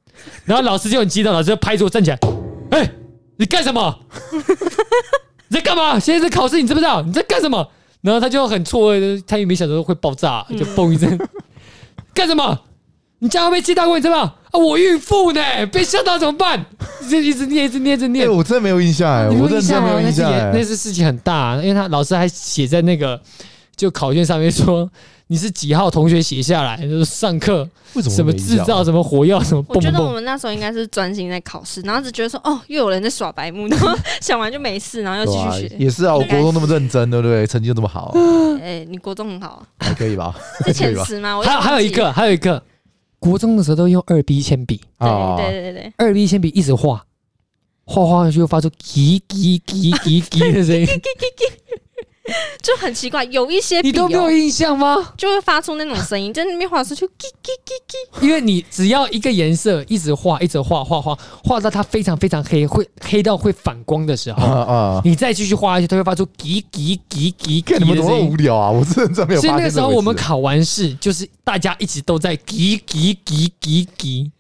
[0.44, 2.18] 然后老师就很激动，老师就拍桌站起来，
[2.70, 2.88] 哎，
[3.36, 3.98] 你干什么？
[5.48, 5.98] 你在干嘛？
[5.98, 7.02] 现在在考试，你知不知道？
[7.02, 7.68] 你在干什么？
[8.06, 11.18] 然后他就很错愕，他也没想到会爆炸，就嘣一声，
[12.14, 12.56] 干什么？
[13.18, 14.34] 你家会被记大过，你知道吗？
[14.52, 15.40] 啊，我孕妇呢，
[15.72, 16.64] 被吓到怎么办？
[17.10, 18.30] 就一直念，一直念，一直念。
[18.30, 20.30] 我真的没有印象哎，我真的没有印象。
[20.52, 23.20] 那次事情很大，因为他老师还写在那个
[23.74, 24.88] 就考卷上面说。
[25.28, 26.76] 你是几号同学写下来？
[26.80, 27.68] 就是上课
[28.02, 29.64] 什么制造什么火药什么？
[29.68, 33.88] 我觉得我们那时候应该是专心在考试，然后只觉得说哦，又有人在耍白目，然后
[34.22, 35.76] 想完就没事，然后又继续学。
[35.78, 37.44] 也是啊，我国中那么认真，对不对？
[37.46, 38.14] 成绩又这么好。
[38.62, 40.34] 哎，你国中很好，还可以吧？
[40.64, 41.40] 是前十吗？
[41.42, 42.62] 还有还有一个，还有一个，
[43.18, 44.80] 国中的时候都用二 B 铅笔。
[45.00, 47.04] 对对对对，二 B 铅笔一直画，
[47.84, 50.86] 画画上去又发出叽叽叽叽叽的声音。
[52.66, 55.12] 就很奇怪，有一些你都没有印象吗？
[55.16, 58.26] 就会发出那种声音，在那边画出去，叽叽叽叽。
[58.26, 67.78] 因为你只要一个颜色一直画，一直画画画，画到它非常非常黑，会黑到会反光的时候，啊啊、你再继续画下去，它会发出叽叽叽叽叽。
[67.78, 68.68] 你们多无聊啊！
[68.68, 69.40] 我真的没有。
[69.40, 74.30] 所以那个时候我们考完试，就是大家一直都在叽叽叽叽叽。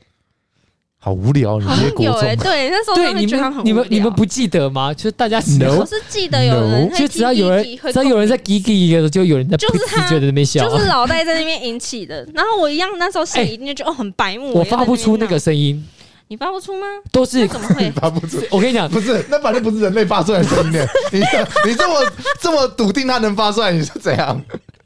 [1.06, 4.92] 好无聊，你们有哎，对，那时候对你们你们你们不记得吗？
[4.92, 12.26] 就是大家我是记得有人，就只要有人只要有人在叽叽一个，就有人在就是他就在那边笑，就是脑袋在那边引起的。
[12.34, 15.80] 然后我一样那时候心里一定就觉得哦很白目，我发不出那个声音，
[16.26, 16.84] 你发不出吗？
[17.12, 18.42] 都是怎么会 发不出？
[18.50, 20.80] 我跟你讲，不是那反正不是人类发出来的声音，
[21.12, 21.20] 你
[21.70, 21.94] 你这么
[22.40, 24.42] 这么笃定他能发出来，你是怎样？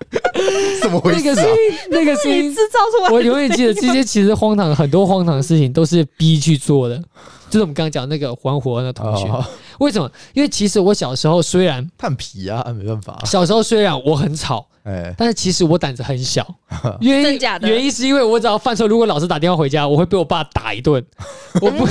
[0.83, 1.21] 怎么回事？
[1.21, 1.57] 那个声音，
[1.91, 3.11] 那个是你制造出来。
[3.11, 6.97] 我永远记得这些，其实荒唐很多荒唐的事情都是逼去做的。
[7.49, 9.27] 就是我们刚刚讲那个还活的同学，
[9.81, 10.11] 为什么？
[10.35, 13.19] 因为其实我小时候虽然叛皮啊，没办法。
[13.25, 14.67] 小时候虽然我很吵。
[14.85, 16.47] 哎，但是其实我胆子很小，
[17.01, 21.05] 原因原因是因为我只要犯错，如果老师打电话回家，我会被我爸打一顿，
[21.61, 21.87] 我不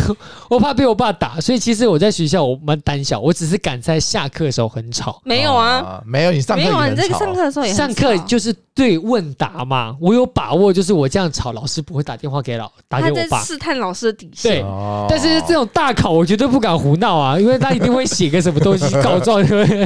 [0.49, 5.21] 我怕被我爸打，所以其实我在学校我蛮胆小，我只是敢在下课的时候很吵。
[5.23, 14.63] 没有啊，没有，你上课没有啊，你在上课的时候也上课就是对问答嘛，我有把握，就是我这样吵，老师不会打电话给老打给我爸，试探老师的底线。
[14.63, 14.65] 对，
[15.07, 19.81] 但是这种大考我绝对不敢胡闹啊，因为他一定会写个什么东西 告状，对不对？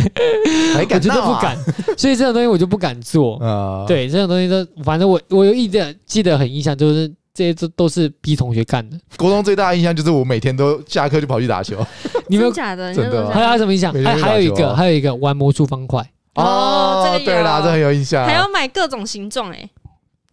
[0.75, 1.57] 我绝对不敢，
[1.97, 2.92] 所以这种东西我就不敢。
[3.01, 8.97] 做啊，对这种东西都，反正我我有一点记得很印象，就是这些都都是逼同学干的。
[9.17, 11.77] 国中最大的印象就是我每天都下课就跑去打球。
[12.27, 12.93] 你们假的？
[12.93, 13.29] 真的？
[13.29, 13.93] 还有什么印象？
[13.93, 16.03] 还还有一个，还有一个玩魔术方块。
[16.35, 18.25] 哦，这个对啦，这很有印象。
[18.25, 19.69] 还要买各种形状哎。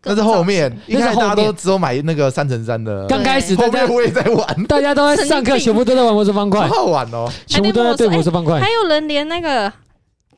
[0.02, 3.06] 那是后面，一开始大家都只有买那个三乘三的。
[3.06, 8.58] 刚开始大家我也在玩，大家都在上课，全部都在玩魔术方块，好好玩哦，全部都在对魔术方块。
[8.58, 9.70] 还有人连那个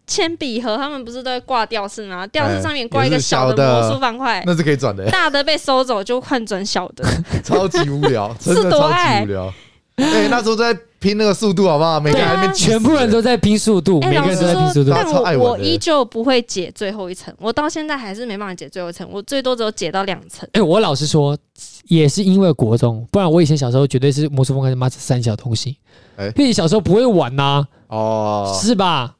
[0.06, 2.26] 铅笔盒，他们不是都会挂吊饰吗？
[2.26, 5.06] 吊饰上面挂一个小的魔术方块，那是可以转的。
[5.10, 7.04] 大的被收走就换转小的，
[7.44, 9.52] 超级无聊， 真的超级无聊。
[9.96, 12.00] 哎，那时候在拼那个速度，好不好？
[12.00, 14.90] 每个人全部人都在拼速度，每个人都在拼速度。
[14.90, 15.06] 但
[15.38, 20.48] 我我依旧不会解最后一层，我到现在还是没办法解最后一层，我最多只有解到两层。
[20.52, 21.36] 哎，我老实说，
[21.84, 25.76] 也是因为国中，不然我以前小时候绝对是魔术方块他妈三小东西。
[26.16, 29.14] 哎，因为你小时候不会玩呐，哦，是吧？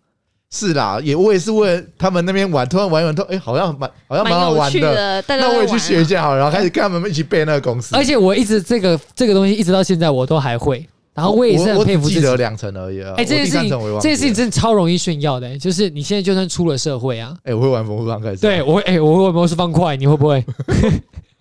[0.54, 7.96] 是啦，也我也是为了他们那边玩，突然玩一玩，突然哎，好像蛮好像蛮好玩的，那我也去学一下好了，然后开始跟他们一起背那个公式。
[7.96, 12.14] 而且我一直这个这个东西一直到现在我都还会，然后我也是很佩服自己。
[12.16, 13.14] 记得两层而已啊！
[13.16, 20.44] 哎，这件事情这件事情真的超容易炫耀的，就是你现在就算出了社会啊，哎，我会玩魔术方块，对我会哎，我会玩魔术方块，你会不会？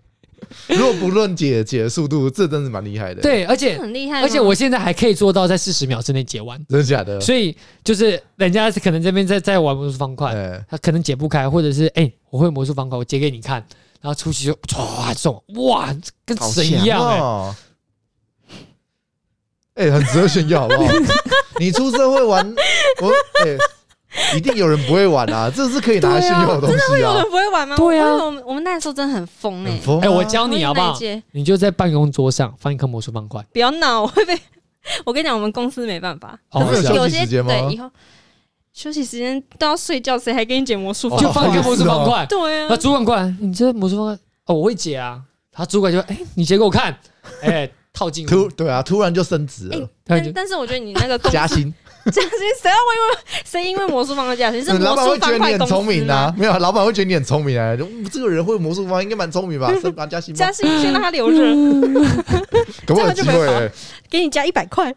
[0.67, 3.21] 如果不论解解的速度，这真是蛮厉害的。
[3.21, 7.19] 对，而且很厉害，而且我现在还可以做到在四十秒之内解完，真的假的？
[7.21, 10.33] 所以就是人家是可能这边在在玩魔术方块，
[10.69, 13.65] 他可能解不开，或者是哎，我会魔术方块，我解给你看，
[14.01, 17.55] 然后出去就唰中，哇，跟神一样
[19.75, 20.91] 哎，哎，很值得炫耀，好不好？
[21.59, 22.55] 你出社会玩
[23.01, 23.09] 我
[23.45, 23.57] 哎。
[24.35, 25.49] 一定有人不会玩啊！
[25.55, 26.77] 这是可以拿来炫耀的东西啊！
[26.77, 27.75] 真的会有人不会玩吗？
[27.77, 29.71] 对啊，我们我们那时候真的很疯哎！
[30.01, 30.97] 哎，我教你好不好？
[31.31, 33.45] 你就在办公桌上放一颗魔术方块。
[33.53, 34.37] 不要闹，我会被
[35.05, 36.37] 我跟你讲，我们公司没办法。
[36.51, 37.89] 可是有些对以后
[38.73, 41.27] 休息时间都要睡觉，谁还给你解魔术方块？
[41.27, 42.25] 就放一颗魔术方块。
[42.25, 44.15] 对啊，那主管过来，你这魔术方块
[44.47, 45.21] 哦，我会解啊。
[45.53, 46.97] 他主管就哎，你解给我看，
[47.41, 49.89] 哎，套进突对啊，突然就升职了。
[50.05, 51.73] 但但是我觉得你那个加薪。
[52.05, 52.31] 加薪？
[52.59, 54.63] 谁要因为谁因为魔术方块加薪？
[54.65, 56.33] 是老板会觉得你很聪明啊？
[56.35, 57.77] 没有，老板会觉得你很聪明啊。
[58.11, 59.71] 这个人会魔术方应该蛮聪明吧？
[59.79, 60.05] 是吧？
[60.09, 60.33] 加薪？
[60.33, 61.37] 加薪先让他留着，
[62.87, 63.69] 这样就没了。
[64.09, 64.91] 给你加一百块，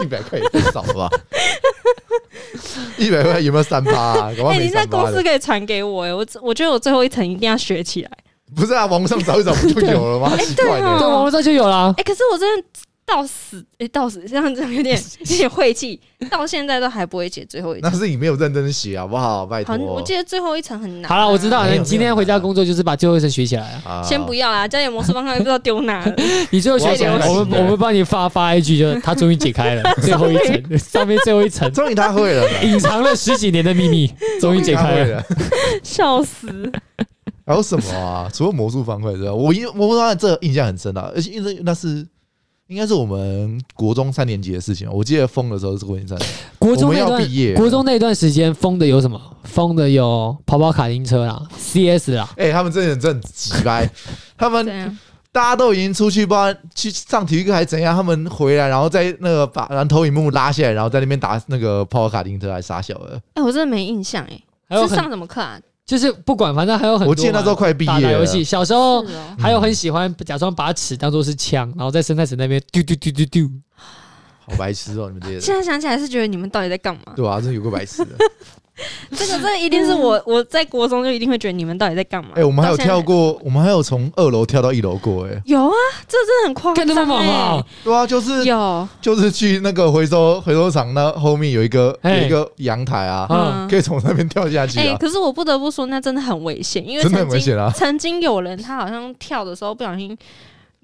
[0.00, 1.08] 一百块也太少了吧？
[2.98, 4.28] 一百块有没有三趴？
[4.50, 8.10] 哎，你在公司可以传给我哎，我我觉得我最后一层一定要学起来。
[8.54, 10.36] 不是啊，网上找一找不就有了吗？
[10.38, 11.94] 奇怪的，对，网上就有了。
[11.96, 12.66] 哎，可是我真的。
[13.04, 17.90] 到死哎，到死这样这样有点有点晦气，到现在都还不会解最后一层。
[17.92, 19.44] 那是你没有认真写好不好？
[19.44, 19.76] 拜托。
[19.76, 21.10] 我记得最后一层很难。
[21.10, 24.00] 好了，我知道了你今天回家工作就是把最后一层学起来啊。
[24.04, 26.02] 先不要啦，家里魔术方块不知道丢哪。
[26.50, 34.10] 你最后学起来，我们我们帮你发发一句，就是他终于解开了 最后一层，上面最后一层，终于他会了， 隐藏了十几年的秘密
[34.40, 35.22] 终于解开了，
[35.82, 36.72] 笑死。
[37.52, 38.30] 还有什么啊？
[38.32, 42.06] 除了魔术方块之外，我印魔术方块这印象很深啊，而且因为那是。
[42.68, 44.90] 应该是我们国中三年级的事情。
[44.90, 49.20] 我记得封的时候是国中三年级，国中那段毕业，国中那段时间封的有什么？
[49.44, 52.26] 封的有跑跑卡丁车啦，CS 啦。
[52.38, 53.86] 哎、欸，他们真的真挤掰，
[54.38, 54.64] 他们
[55.30, 63.16] 大家都已经出去，不知道去上体育课还是怎样，他们回来，然后在那个把然后投影幕拉下来，然后在那边打那个跑跑卡丁车，还傻小的。
[63.34, 65.60] 哎、欸，我真的没印象哎、欸，是上什么课啊？
[65.84, 67.10] 就是不管，反正还有很多。
[67.10, 68.00] 我记得那时候快毕业了。
[68.00, 69.04] 打游戏，小时候
[69.38, 73.50] 还有很喜欢假装把尺当做是枪，然后在生态池那边丢丢丢丢丢。
[74.44, 75.40] 好白痴哦，你们这些人。
[75.40, 77.12] 现在想起来是觉得你们到底在干嘛？
[77.14, 78.16] 对啊，这有个白痴的。
[79.14, 82.30] 这个，这个一定是我，我在国中就一定会觉得你们到底在干嘛？
[82.34, 85.74] 哎，我们还有跳过，我们还有从二楼跳到一楼过，哎，有啊，
[86.08, 94.80] 这真的很夸张，干那么猛，对啊，就是有，就是去那个回收回收厂那后面有一个有一个阳台啊，嗯，可以从那边跳下去。
[94.80, 100.16] 哎，可是我不得不说，那真的很危险，因为真的很危险啊，曾经有人他好像跳的时候不小心。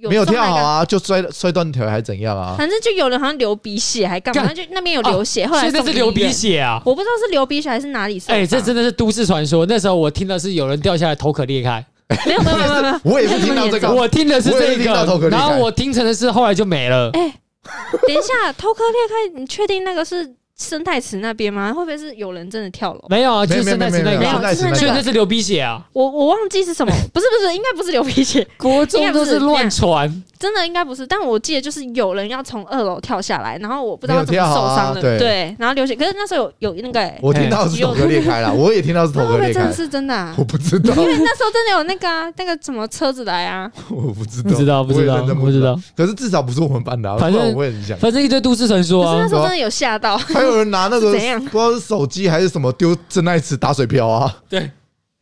[0.00, 2.54] 没有跳好啊，就摔摔断腿还是怎样啊？
[2.56, 4.52] 反正就有人好像流鼻血，还干嘛？
[4.52, 6.80] 就那边有流血，后来现在是流鼻血啊！
[6.84, 8.22] 我不知道是流鼻血还是哪里。
[8.28, 9.66] 哎，这真的是都市传说。
[9.66, 11.84] 那时候我听的是有人掉下来头壳裂开，
[12.26, 17.10] 没有没有没有 没有，我也是听到这个，我听的是这个，然后我听成的是后来就没了。
[17.14, 17.34] 哎，
[18.06, 20.34] 等一下，头壳裂开，你确定那个是？
[20.58, 21.72] 生态池那边吗？
[21.72, 23.00] 会不会是有人真的跳楼？
[23.08, 25.80] 没有啊，就是生态池那边，所以那是流鼻血啊！
[25.92, 31.06] 我我忘记是什么， 不是不是，应该不是流鼻血，国中都是乱传，真的应该不是。
[31.06, 35.94] 但我记得就是有人要从二楼跳下来，然后我不知道怎么受伤的，对，然后流血。
[35.94, 45.78] 可是那时候有有那个， 我听到是头壳裂开了，我也听到是头壳裂开，真的是真的，我不知道，因为那时候真的有那个啊，那个什么车子来啊，我不知道，不知道，不知道，不知道。
[45.96, 49.16] 可是至少不是我们班的，反正我也很想，反正一堆都市传说啊。
[49.22, 51.12] 那时候真的有吓到，还有人拿那个。
[51.12, 54.36] 不知道是手机还是什么丢真爱池打水漂啊？
[54.48, 54.70] 对，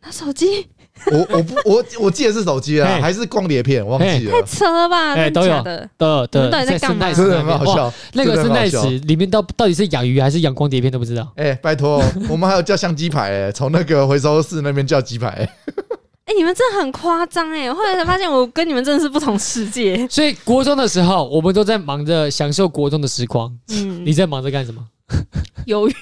[0.02, 0.66] 拿手机。
[1.12, 3.86] 我我不我我记得是手机啊，还是光碟片？
[3.86, 4.32] 忘记了。
[4.32, 5.12] 太扯了吧？
[5.14, 6.28] 哎，都有的，都有。
[6.32, 7.12] 你们到底在干嘛？
[7.12, 7.92] 真的很好笑。
[8.14, 11.30] 那个是奈池里面到到底是养鱼还是养光碟片都不知道。
[11.36, 15.28] 哎，拜托， 我们还有叫相机牌哎，从那个回收室那边叫机牌。
[16.24, 17.72] 哎，你们真的很夸张哎！
[17.72, 20.04] 后来才发现，我跟你们真的是不同世界。
[20.10, 23.56] 所以国中的时候，我们都在忙着享受国中的时光。
[23.68, 24.82] 嗯，你在忙着干什么？
[25.66, 25.95] 犹豫。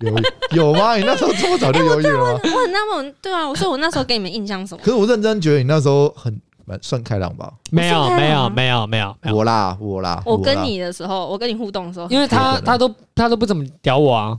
[0.00, 0.14] 有
[0.50, 0.94] 有吗？
[0.96, 2.40] 你那时候这么早就犹豫了吗？
[2.44, 4.80] 我很纳闷，对啊，我说我那时候给你们印象什么？
[4.84, 7.50] 可是我认真觉得你那时候很蛮算开朗吧？
[7.70, 10.22] 没有，没有，没有，没有，我啦，我啦。
[10.26, 14.38] 我跟你的时候，我跟你互动的时候，因为他他都他都不怎么屌我啊。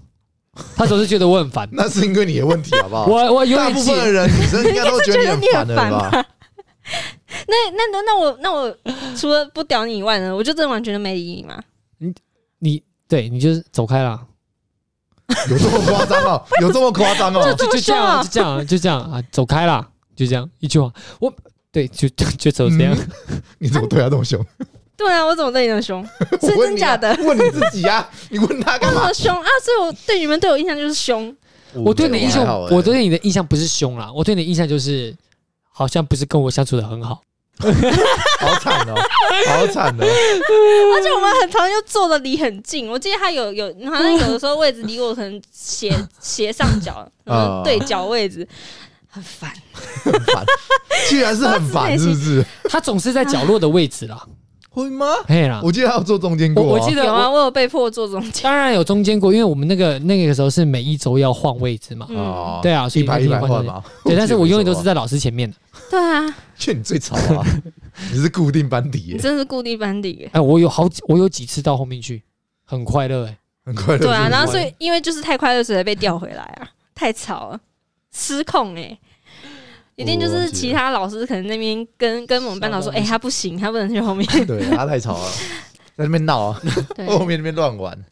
[0.75, 3.05] 他总是觉得我很烦， 那是因为你的问题，好不好？
[3.09, 6.09] 我我有大部分的人女生应该都觉得你很烦吧？
[7.47, 8.75] 那那那那我那我
[9.15, 11.61] 除了不屌你以外呢，我就真的完全都没理你嘛？
[11.99, 12.13] 你
[12.59, 14.19] 你对你就是走开了，
[15.49, 16.43] 有这么夸张哦？
[16.61, 17.53] 有这么夸张哦？
[17.57, 21.33] 就就这样就这样就这样啊，走开了，就这样一句话，我
[21.71, 22.95] 对就就就走这样，
[23.59, 24.43] 你怎么对他这么凶？
[24.97, 26.03] 对啊，我怎么对你那么凶？
[26.41, 27.15] 是真假的？
[27.23, 29.13] 问你自己啊，你问他干嘛？
[29.13, 29.47] 凶啊！
[29.63, 31.35] 所以我对你们对我印象就是凶。
[31.73, 35.15] 我对你的印象，我对你的印象不是凶啦，我对你的印象就是
[35.71, 37.21] 好像不是跟我相处的很好。
[38.39, 38.95] 好惨哦，
[39.47, 40.03] 好惨哦！
[40.95, 47.09] 而且我们很常又坐的离很近，我记得他有有好像有的时候位置离我可能斜 斜上角，
[47.63, 48.47] 对角位置，
[49.09, 49.51] 很烦，
[50.03, 50.45] 很烦，
[51.09, 52.45] 居然是很烦，是不是？
[52.69, 54.23] 他总是在角落的位置啦。
[54.77, 55.07] 会吗？
[55.27, 56.63] 嘿啦，我记得他有坐中间过。
[56.63, 58.43] 我记得有啊，我有被迫坐中间。
[58.43, 62.05] 当然有中间过，因为我们那个那个时候是每一周要换位置嘛。
[62.11, 63.83] 哦，对啊，一排一排换嘛。
[64.03, 65.57] 对，但是我永远都是在老师前面的。
[65.89, 67.43] 对啊，劝你最吵啊！
[68.11, 70.29] 你是固定班底耶，真是固定班底。
[70.31, 72.21] 哎，我有好几，我有几次到后面去，
[72.63, 73.99] 很快乐哎，很快乐。
[73.99, 77.59] 对啊，然后所以因为就是太快乐，所以被调回来啊，太吵了，
[78.11, 78.95] 失控哎。
[79.97, 84.27] 一定就是其他老师可能那边跟跟我们班长说，哎，他不行，他不能去后面。
[84.45, 85.25] 对，他太吵了，
[85.97, 86.61] 在那边闹啊，
[87.07, 88.05] 后面那边乱玩。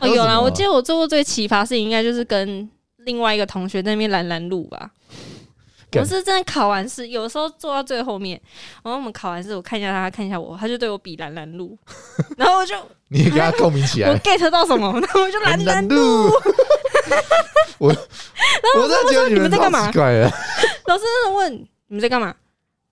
[0.00, 2.66] 哦，有啦，我记得我做过最奇葩事情，应该就是跟
[3.04, 4.90] 另外一个同学在那边拦拦路吧。
[5.96, 8.40] 我是真的考完试，有时候坐到最后面，
[8.82, 11.78] 然后我们考完试，我看一下他，看一下我，他就对我比拦拦路，
[12.36, 12.74] 然后我就
[13.10, 16.28] 你也给他共鸣起来，我 get 到什么，然后我就拦拦路。
[17.78, 17.88] 我，
[18.78, 19.86] 我在觉得你们在干嘛？
[20.86, 21.52] 老师问
[21.88, 22.34] 你们在干嘛？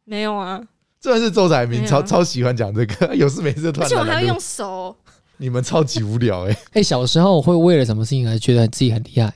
[0.04, 0.60] 没有啊。
[1.00, 3.86] 这是周载明，超超喜欢讲这个，有事没事突然。
[3.86, 4.96] 而且我还要用手。
[5.38, 6.56] 你们超级无聊哎！
[6.74, 9.32] 哎，小时候会为了什么事情而觉得自己很厉害？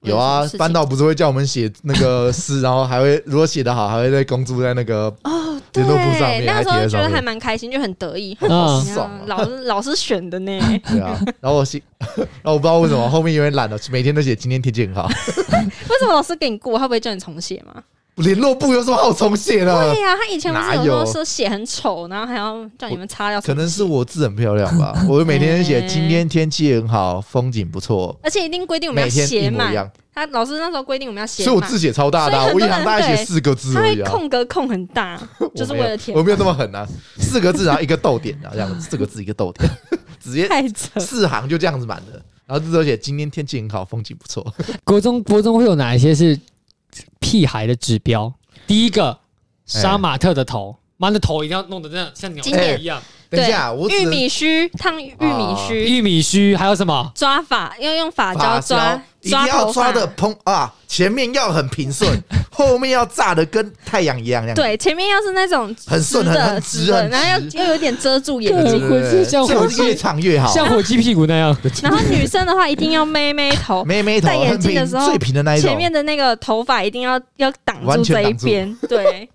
[0.00, 6.44] 有啊，班导不是会叫我们写那个诗，然后还会如果写得好，还会在公诸在那个哦联络簿上面。
[6.46, 9.10] 那个时候觉得还蛮开心，就很得意，很爽。
[9.26, 10.58] 老师老师选的呢。
[10.88, 11.82] 对啊，然后我心，
[12.42, 15.06] 然后我不知道为什么后面有点懒了，每天都写今天天气很好。
[15.28, 16.78] 为什么老师给你过？
[16.78, 17.82] 他不会叫你重写吗？
[18.16, 19.92] 联络簿有什么好重写的？
[19.92, 23.40] 对呀，他以前不是有时候说写很丑，然后还要叫你们擦掉。
[23.40, 28.16] 可能是我字很漂亮吧， 我每天写今天天气很好，风景不错。
[28.22, 29.90] 而且一定规定我们要写满。
[30.14, 34.00] 他老师那时候规定我们要写，所以我字写超大的，我一行大概写四个字而已。
[34.02, 35.20] 空格空很大，
[35.56, 36.16] 就是为了填。
[36.16, 36.86] 我没有那么狠啊，
[37.18, 39.68] 四个字然后一个逗点啊，这样子四个字一个逗点，
[40.22, 40.48] 直接
[41.00, 42.22] 四行就这样子满了。
[42.46, 44.46] 然后字都写今天天气很好，风景不错。
[44.84, 46.38] 国中国中会有哪一些是
[47.24, 48.30] 屁孩的指标？
[48.66, 49.18] 第一个，
[49.64, 53.02] 杀马特的头，妈的头一定要弄得这样，像鸟类一样。
[53.36, 57.12] 等一下，我玉米须烫玉米须，玉米须还有什么？
[57.14, 62.10] 抓法要用发胶抓，一定要抓的蓬啊，前面要很平顺，
[62.50, 64.54] 后面要炸的跟太阳一样样。
[64.54, 71.56] 对，前面要是那种很顺很直的，然后要要有点遮住眼睛，像火越长越好，像火鸡屁股那样。
[71.82, 79.28] 然后女生的话一定要妹妹头，妹妹头，戴眼镜的时候最平的那一种，前面的那个头发一定要要挡住这一边，对，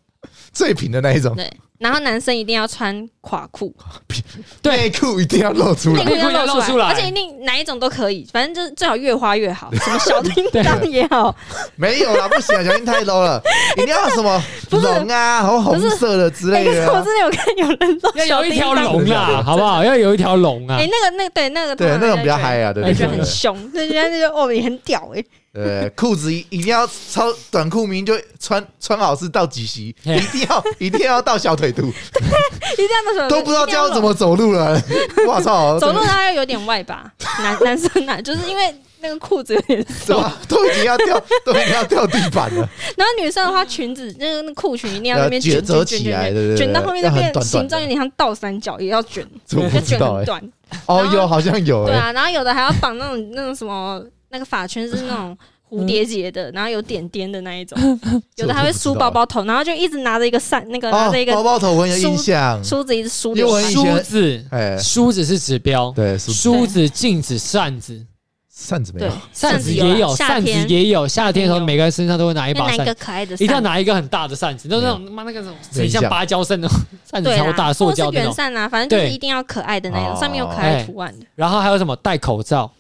[0.53, 1.35] 最平的那一种。
[1.35, 1.49] 对。
[1.79, 3.73] 然后男生一定要穿垮裤，
[4.61, 11.33] 对，内裤一定要露出来，内裤要露出来，而且一定哪一种都可以，反正就是最好越花越好， 什么小叮当也好。
[11.77, 13.41] 没有啦，不行啊，小叮当太 low 了，
[13.77, 16.91] 一定要什么龙啊，然后红色的之类的。
[16.91, 19.81] 我真的有看有人说要有一条龙啦，好不好？
[19.83, 20.75] 要有一条龙啊。
[20.77, 25.23] 哎，那个那个对那个对那种比较嗨啊，对，觉得很凶，就觉得那个哦你很屌哎。
[25.51, 34.80] 呃，裤子一一定要超短裤，明就穿穿好是到几席， 一定要 一定要到小腿肚，一定要到小腿肚都不知道教怎么走路了，
[35.28, 35.80] 我操！
[35.80, 42.69] 走路他要有点外八，男男生男，就是因为那个裤子有点松，都已经要掉，都已经要掉地板了。
[42.95, 50.51] 然后女生的话，裙子那个那裤裙一定要那边卷折起来，卷到后面那边形状有点像倒三角，也要卷，要卷很短。
[50.86, 53.99] 哦，有好像有，对啊，然后有的还要绑那种那种什么。
[54.30, 55.38] 那个发圈是那种
[55.69, 57.77] 蝴蝶结的，然后有点点的那一种，
[58.38, 62.63] 有的还会梳包包头，然后就一直拿着一个扇，那个拿着一个包包头，我有印象。
[62.63, 68.03] 梳子一直梳，梳子，哎，梳子是指标，对，梳子、镜子、扇子，
[68.51, 71.07] 扇子没有，扇子也有，扇子也有。
[71.07, 72.84] 夏天的时候，每个人身上都会拿一把扇。
[73.27, 76.75] 子，一定要拿一个很大的扇子，都那种妈那个什么，很像芭蕉扇那种
[77.09, 78.34] 扇子，超大，塑胶的那种。
[78.34, 81.25] 圆扇啊，反正就是一定要可爱的那种，上面有可爱图案的。
[81.36, 81.95] 然后还有什么？
[81.97, 82.71] 戴口罩？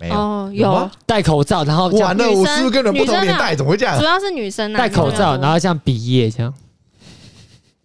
[0.00, 3.54] 没有，有戴口罩，然后完了，我是不是跟人不同年代？
[3.54, 3.98] 怎么会这样？
[3.98, 6.52] 主要是女生戴口罩，然后像比耶这样。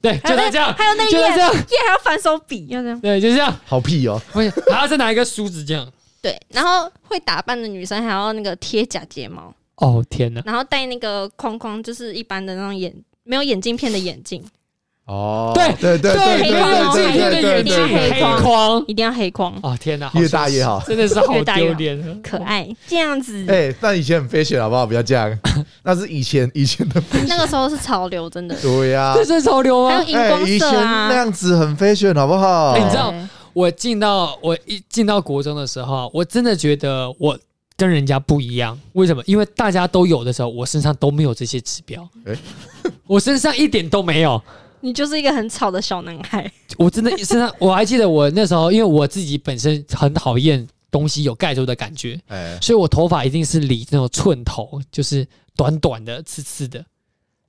[0.01, 3.01] 对，就这样，还有那个叶，叶还要反手比，要这样。
[3.01, 4.21] 对，就这样，好屁哦！
[4.31, 5.91] 还要再拿一个梳子这样。
[6.21, 9.53] 对，然后会打扮的女生还要那个贴假睫毛。
[9.77, 10.41] 哦天哪！
[10.45, 12.93] 然后戴那个框框，就是一般的那种眼
[13.23, 14.41] 没有眼镜片的眼镜。
[15.05, 17.13] 哦，对对对对，黑框哦，一
[17.63, 19.53] 定要黑框，一定要黑框。
[19.61, 23.45] 哦天哪，越大越好，真的是好丢脸，可爱这样子。
[23.47, 24.83] 哎，但以前很 fashion 好不好？
[24.83, 25.39] 不要这样，
[25.83, 28.55] 那是以前以前的，那个时候是潮流，真的。
[28.61, 29.97] 对呀，这是潮流啊！
[29.97, 32.71] 还有荧光色啊，那样子很 fashion 好不好？
[32.71, 33.13] 哎，你知道？
[33.53, 37.37] 我进到我一进到国中的时候，我真的觉得我
[37.77, 38.75] 跟人家不一样。
[38.93, 39.21] 为什么？
[39.27, 42.01] 因为大家都有的时候，我身上都没有这些指标。
[42.25, 42.35] 欸、
[43.05, 44.41] 我身上一点都没有。
[44.85, 46.49] 你就是一个很吵的小男孩。
[46.77, 55.27] 我真的身上，我还记得我那时候，因为我自己本身很讨厌东西有盖住的感觉，欸、所以我头发一定是理那种寸头，就是
[55.57, 56.85] 短短的、刺刺的。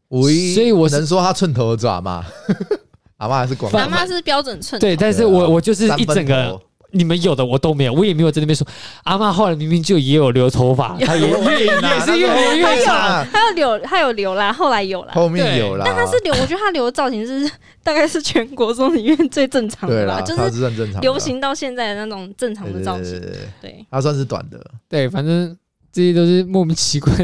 [0.08, 2.24] 喂所以我能说他寸头的爪吗？
[3.18, 4.80] 阿妈还是广，阿妈是标准寸。
[4.80, 6.58] 对，但是我我就是一整个，
[6.96, 8.66] 你们有的我都没有，我也没有在那边说。
[9.04, 13.26] 阿妈后来明明就也有留头发， 她也也是越留越长。
[13.32, 15.84] 她有留，她有留啦，后来有啦，后面有啦。
[15.86, 17.50] 但她是留，我觉得她留的造型是
[17.82, 20.66] 大概是全国中里面最正常的吧，就是
[21.00, 23.20] 流行到现在的那种正常的造型。
[23.60, 24.58] 对，她算是短的。
[24.88, 25.56] 对，反正
[25.92, 27.14] 这些都是莫名其妙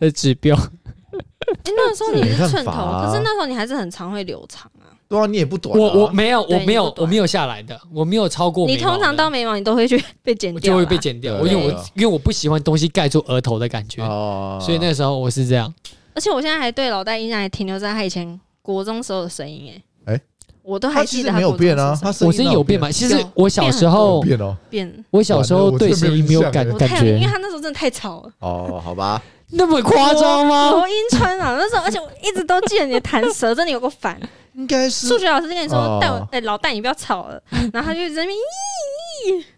[0.00, 0.58] 的指标。
[1.64, 4.70] 那时候你是寸头，可是那时候你还是很常会留长。
[5.10, 5.76] 对啊，你也不短。
[5.76, 8.64] 我我没有，我没有，我没有下来的，我没有超过。
[8.64, 11.34] 你通常到眉毛，你都会去被剪掉，就会被剪掉。
[11.44, 14.04] 因为我因为我不喜欢东西盖住额头的感觉，
[14.60, 15.74] 所以那个时候我是这样。
[16.14, 19.72] 而且我现在还对老戴印象还停留在他以前国中时候的声音，
[20.04, 20.20] 哎哎，
[20.62, 22.88] 我都还记得他没有变啊，他我声音有变吗？
[22.92, 25.04] 其实我小时候变哦，变。
[25.10, 28.32] 我小时候对声音没有感感觉，因为他那时候真的太吵了。
[28.38, 29.20] 哦，好吧。
[29.52, 30.70] 那么夸张吗？
[30.70, 34.18] 罗英川啊，那时候，而且我一直都记得你的弹舌，真的有个烦。
[34.54, 37.40] 应该是数学老师跟你说，带我哎，老戴你不要吵了，
[37.72, 38.36] 然后他就在那边。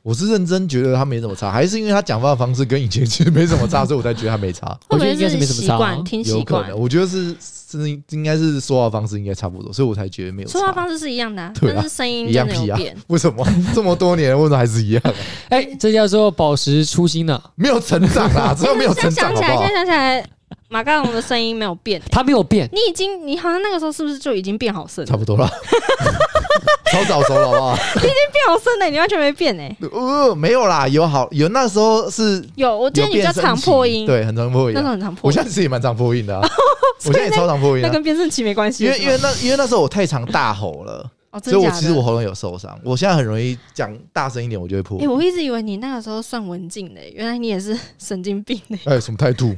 [0.03, 4.79] 我是认真觉得他没怎么差，还是因为他讲话的方式跟以前其实没什么差，所以我才觉得他没差。
[4.89, 6.71] 我觉得应该是没什么差，挺习惯。
[6.79, 7.35] 我觉得是
[7.81, 10.49] 是应该是说话方式应该差不多，所以我才觉得没有。
[10.49, 12.97] 说话方式是一样的，啊但是声音一样没有变。
[13.09, 15.03] 为什么这么多年为什么还是一样？
[15.51, 19.35] 哎，这叫做保持初心呢，没有成长啊， 只有没有成长。
[19.35, 20.25] 想起来，现在想起来。
[20.69, 22.67] 马刚龙的声音没有变，他没有变。
[22.73, 25.05] 你已经，你好像那个时候是不是就已经变好声？
[25.05, 25.47] 差不多了，
[26.93, 27.75] 超早熟了，好不好？
[27.95, 29.75] 你已经变好深了，你完全没变哎。
[29.93, 35.29] 呃，没有啦，有好有那时候是有，我觉得你比较常破音，对，很常破音，那时候很常破。
[35.29, 36.39] 我现在自己蛮常破音的，
[37.07, 37.83] 我现在也超常破音。
[37.83, 41.11] 那跟变声期没关系，因为因为那因为那时候我太常大吼了，
[41.43, 42.79] 所以我其实我喉咙有受伤。
[42.85, 44.99] 我现在很容易讲大声一点，我就会破。
[45.01, 48.79] 哎，我一直以为你那个时候算文静的，原来你也是 神经病的。
[48.85, 49.55] 哎，什么态度？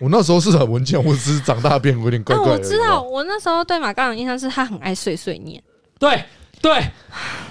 [0.00, 2.52] 我那时候是很文静，我只是长大变有点怪怪的。
[2.52, 5.60] 我知道，我那时候对马刚的印象是他很爱碎碎念。
[5.98, 6.24] 对
[6.60, 6.82] 对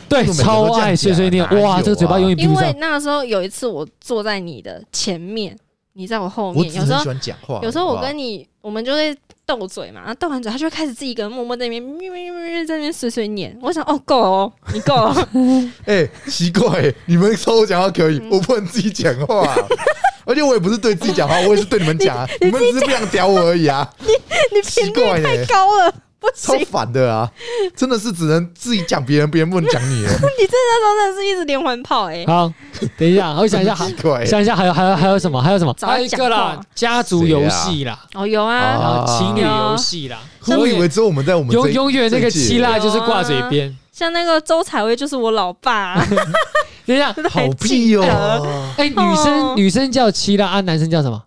[0.08, 1.44] 对，超爱碎碎念。
[1.62, 2.54] 哇，这个嘴巴永远闭上。
[2.54, 5.58] 因为那个时候有一次，我坐在你的前面，
[5.94, 6.74] 你在我后面。
[6.74, 7.60] 有时候喜欢讲话。
[7.64, 9.16] 有时候我跟你，我们就会
[9.46, 13.58] 斗嘴嘛，然后斗完嘴，他就会开始自己一个人默默在那边咪咪咪在那边碎碎念。
[13.62, 15.30] 我想，哦，够了哦，你够了。
[15.86, 19.56] 哎，奇怪，你们说我讲话可以，我不能自己讲话。
[20.28, 22.28] 而且我也不是对自己讲话，我也是对你们讲啊。
[22.42, 23.88] 你们只是不想屌我而已啊。
[24.00, 25.94] 你你频率太高了，
[26.26, 26.60] 不行。
[26.60, 27.30] 超反的啊！
[27.76, 30.02] 真的是只能自己讲别人，别人不能讲你。
[30.02, 32.24] 你这那时候真的是一直连环炮哎。
[32.28, 32.52] 好，
[32.98, 33.76] 等一下，我想一下，
[34.26, 35.42] 想一下还有还有还有什么？
[35.42, 35.76] 还有什么？
[35.82, 38.00] 还有一个啦，家族游戏啦。
[38.14, 38.56] 哦，有啊。
[38.56, 40.20] 然后情侣游戏啦。
[40.48, 43.76] 我以为只有我们在我们永永远那个七腊就是挂嘴边。
[43.92, 45.96] 像那个周采薇就是我老爸。
[46.86, 48.72] 等一下，好屁哦！
[48.78, 51.20] 哎，女生女生叫七腊啊，男生叫什么？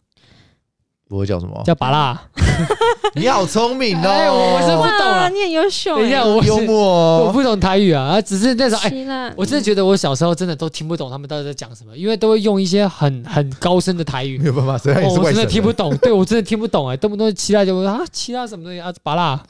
[1.09, 1.63] 不会叫什么？
[1.65, 2.21] 叫巴拉。
[3.15, 4.57] 你好聪明哦！
[4.57, 5.97] 我是不懂了，你很优秀。
[5.97, 14.39] 等一下，我幽默，我不懂台语啊，只是那时候哎，我真的觉得我小时候真的都听不懂他们到底在讲什么，因为都会用一些很很高深的台语。
[14.39, 14.75] 没有办法，
[15.09, 15.97] 我真的听不懂。
[15.99, 19.41] 对，我真的听不懂哎，动不动期待就啊，期待什么东西啊，芭乐。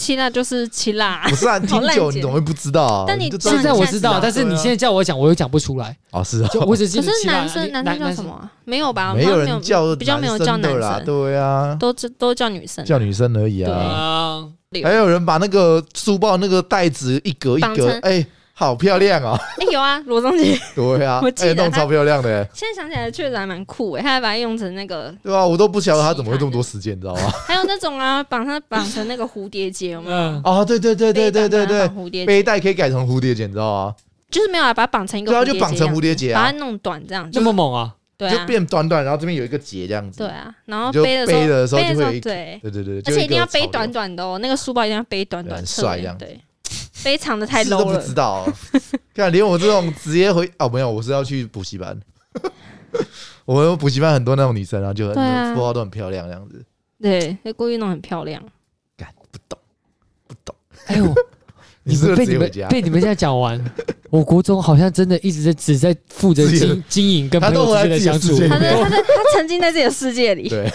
[0.00, 1.58] 七辣就是七辣， 不是啊？
[1.60, 3.04] 听久你怎么会不知道？
[3.06, 5.94] 但你现在我知道，但是你现在叫我讲，我又讲不出来。
[6.10, 7.06] 哦，是啊，我只记得。
[7.06, 8.48] 可是男生男生叫什么？
[8.64, 9.12] 没有吧？
[9.14, 11.04] 没有人叫，比较没有叫男生。
[11.04, 14.42] 对啊，都都叫女生，叫女生而已啊。
[14.82, 18.26] 还有人把那个书包那个袋子一格一格，哎。
[18.60, 19.34] 好漂亮哦！
[19.58, 22.46] 哎，有啊，罗中杰， 对啊， 我记得弄超漂亮的。
[22.52, 27.22] 现在想起来确实还蛮酷哎，他还把它用成那个，对啊，我都不晓得他怎么会这么多时间，你知道吗？
[27.48, 30.16] 还有那种啊，绑它绑成那个蝴蝶结，有没有？
[30.44, 33.94] 哦，对对对对对对对，蝴蝶背带可以改成蝴蝶结，你知道吗？
[34.30, 37.94] 就是没有啊，把它绑成一个，对啊，就绑成蝴蝶结，把它弄短这样，这么猛啊？
[38.18, 40.18] 对，就变短短，然后这边有一个结这样子。
[40.18, 46.18] 对啊，然后背的时候，背的时候对对对对，而且一定要背短短的哦，那个书包一定要背短短，帅这样。
[46.18, 46.38] 对。
[47.02, 48.46] 非常的太 low 了，都不知道。
[49.14, 51.98] 看，连我这种直接回哦，没有，我是要去补习班。
[53.44, 56.64] 我们补习班很多那种女生啊，就很符号都很漂亮，这样子。
[57.02, 58.42] 对，那故意弄很漂亮。
[58.96, 59.58] 干，不懂，
[60.26, 60.54] 不懂。
[60.86, 61.14] 哎呦，
[61.82, 63.58] 你是被你们被你们这样讲完，
[64.10, 68.38] 我国中好像真的一直在只在负责经经营跟朋友之间的相处。
[68.48, 70.48] 他在他在他沉浸在自己的世界里。
[70.48, 70.70] 对。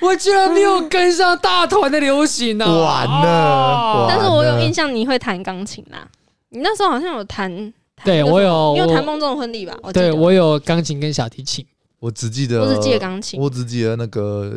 [0.00, 4.06] 我居然没有跟上大团的流行呢，完了！
[4.08, 6.08] 但是我有印象你会弹钢琴啦，
[6.48, 7.72] 你那时候好像有弹，
[8.04, 9.92] 对我有，你有弹《梦中的婚礼》吧？
[9.92, 11.64] 对我有钢琴跟小提琴，
[11.98, 14.52] 我只记得，我只记得钢琴，我只记得那个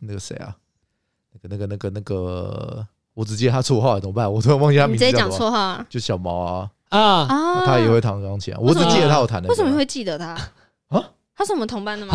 [0.00, 0.54] 那个谁啊，
[1.32, 4.32] 那个那个那个那个，我只记得他绰号怎么办？
[4.32, 5.04] 我突然忘记他名字。
[5.04, 5.86] 你直接讲绰号啊？
[5.90, 9.48] 就小毛啊啊，他也会弹钢琴啊，我只记得他有弹的。
[9.48, 10.52] 为什么你会记得他啊？
[11.36, 12.12] 他是我们同班的吗？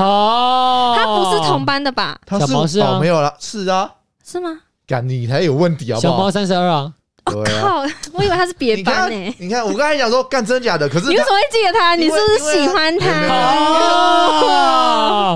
[0.97, 2.19] 他不是同班的吧？
[2.26, 3.89] 他小毛是啊，没有了，是啊，
[4.26, 4.61] 是吗？
[4.88, 5.99] 干你才有问题啊！
[5.99, 6.91] 小毛三十二啊！
[7.26, 7.82] 我靠，
[8.13, 9.36] 我以为他是别班呢。
[9.38, 11.95] 你看，我刚才讲说干真假的，可是你为什么会记得他？
[11.95, 13.07] 你是不是喜欢他？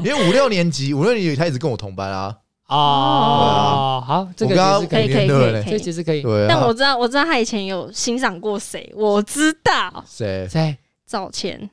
[0.04, 2.36] 因为五六年级，五六年级他一直跟我同班啊。
[2.68, 4.56] 哦，好，这个
[4.90, 6.24] 可以可以可以，这其实可以。
[6.50, 10.76] 但我知道，我知道他以前有欣赏过谁，我知道谁谁
[11.06, 11.70] 赵倩。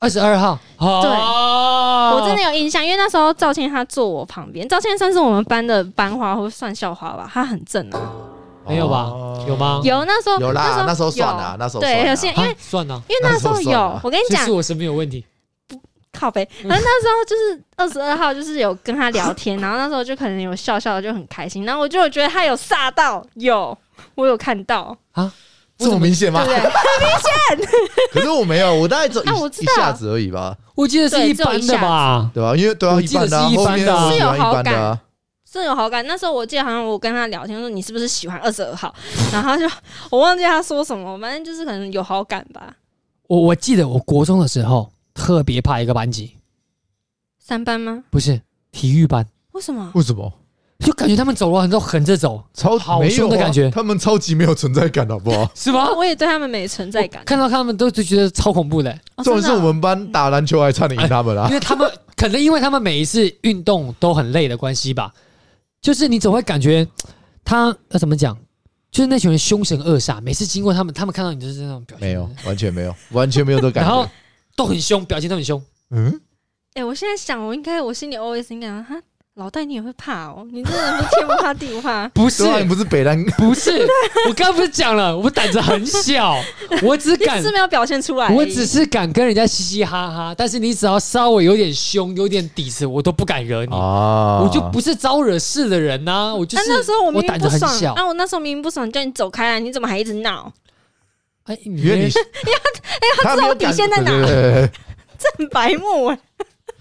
[0.00, 8.00] 二十二号，对，我真的有印象，因为那时候赵倩她坐我旁边，赵倩算是我们班的班花或算校花吧，她很正啊，
[8.66, 9.12] 没有吧？
[9.46, 9.78] 有吗？
[9.84, 15.22] 有，那时候有啦，那时候算了，那时候对，有些因为算了，因为那时候有，我跟你讲，是我身边有问题，
[15.68, 15.78] 不
[16.14, 23.76] 靠北， 反正那时候就是二十二号，就是有跟他聊天，然后那时候就可能有笑笑的，就很开心，然后我就觉得他有煞到，有，
[24.14, 24.96] 我有看到。
[25.12, 25.30] 啊。
[25.80, 26.44] 这么明显吗？
[26.44, 27.68] 对， 很明显。
[28.12, 30.56] 可是我没有，我大概只一下子而已吧。
[30.74, 32.54] 我记得是一般的吧，对吧？
[32.54, 35.00] 因为都要一般的，一般的，是有好感，
[35.50, 36.06] 是有好感。
[36.06, 38.94] 那时候我记得好像我跟他聊天说，你是不是喜欢二十二号？
[39.32, 39.66] 然后他就
[40.10, 42.74] 我忘记他说什么，反正就是可能有好感吧。
[43.26, 46.36] 我我记得我国中的时候特别怕一个班级，
[47.38, 48.04] 三班吗？
[48.10, 48.40] 不是
[48.72, 49.26] 体育班。
[49.52, 49.90] 为什么？
[49.94, 50.32] 为什么？
[50.80, 53.70] 就感觉他们走路很都横着走，超好凶的感觉。
[53.70, 55.48] 他们超级没有存在感，好不好？
[55.54, 55.92] 是吗？
[55.94, 58.90] 我也对他们没存在感，看到他们都就觉得超恐怖的。
[59.22, 65.12] 重点是我们班打篮球还差点赢他们啦，因为他们可能因为他们每一次运动都很累的关系吧，
[65.82, 66.86] 就是你总会感觉
[67.44, 68.34] 他要怎么讲，
[68.90, 74.08] 就是那群人凶神恶煞，每次经过他们，他们看到你就是那种表情，没有，完全没有，完全没有的感觉，然后
[74.56, 75.62] 都很凶，表情都很凶。
[75.90, 76.20] 嗯，
[76.72, 79.02] 哎，我现在想，我应该我心里 always 应该他。
[79.40, 80.46] 老戴，你也会怕哦？
[80.52, 82.06] 你这人是天不怕地不怕？
[82.12, 83.86] 不是，你不是北南，不是。
[84.28, 86.36] 我刚刚不是讲了，我胆子很小，
[86.84, 88.28] 我只敢是没有表现出来。
[88.28, 93.72] 我只是敢跟人家嘻嘻哈哈，但是你只要稍微有点凶，有点底子，我都不敢惹你。
[93.72, 96.64] 我就不是招惹事的人呐，我就是。
[96.68, 100.52] 那时候我明明不爽，啊，我那时候明明不爽，叫你走开啊，你怎么还一直闹？
[101.44, 104.10] 哎，因为你，哎呀，哎，他知道我底线在哪？
[105.18, 106.18] 真白目哎。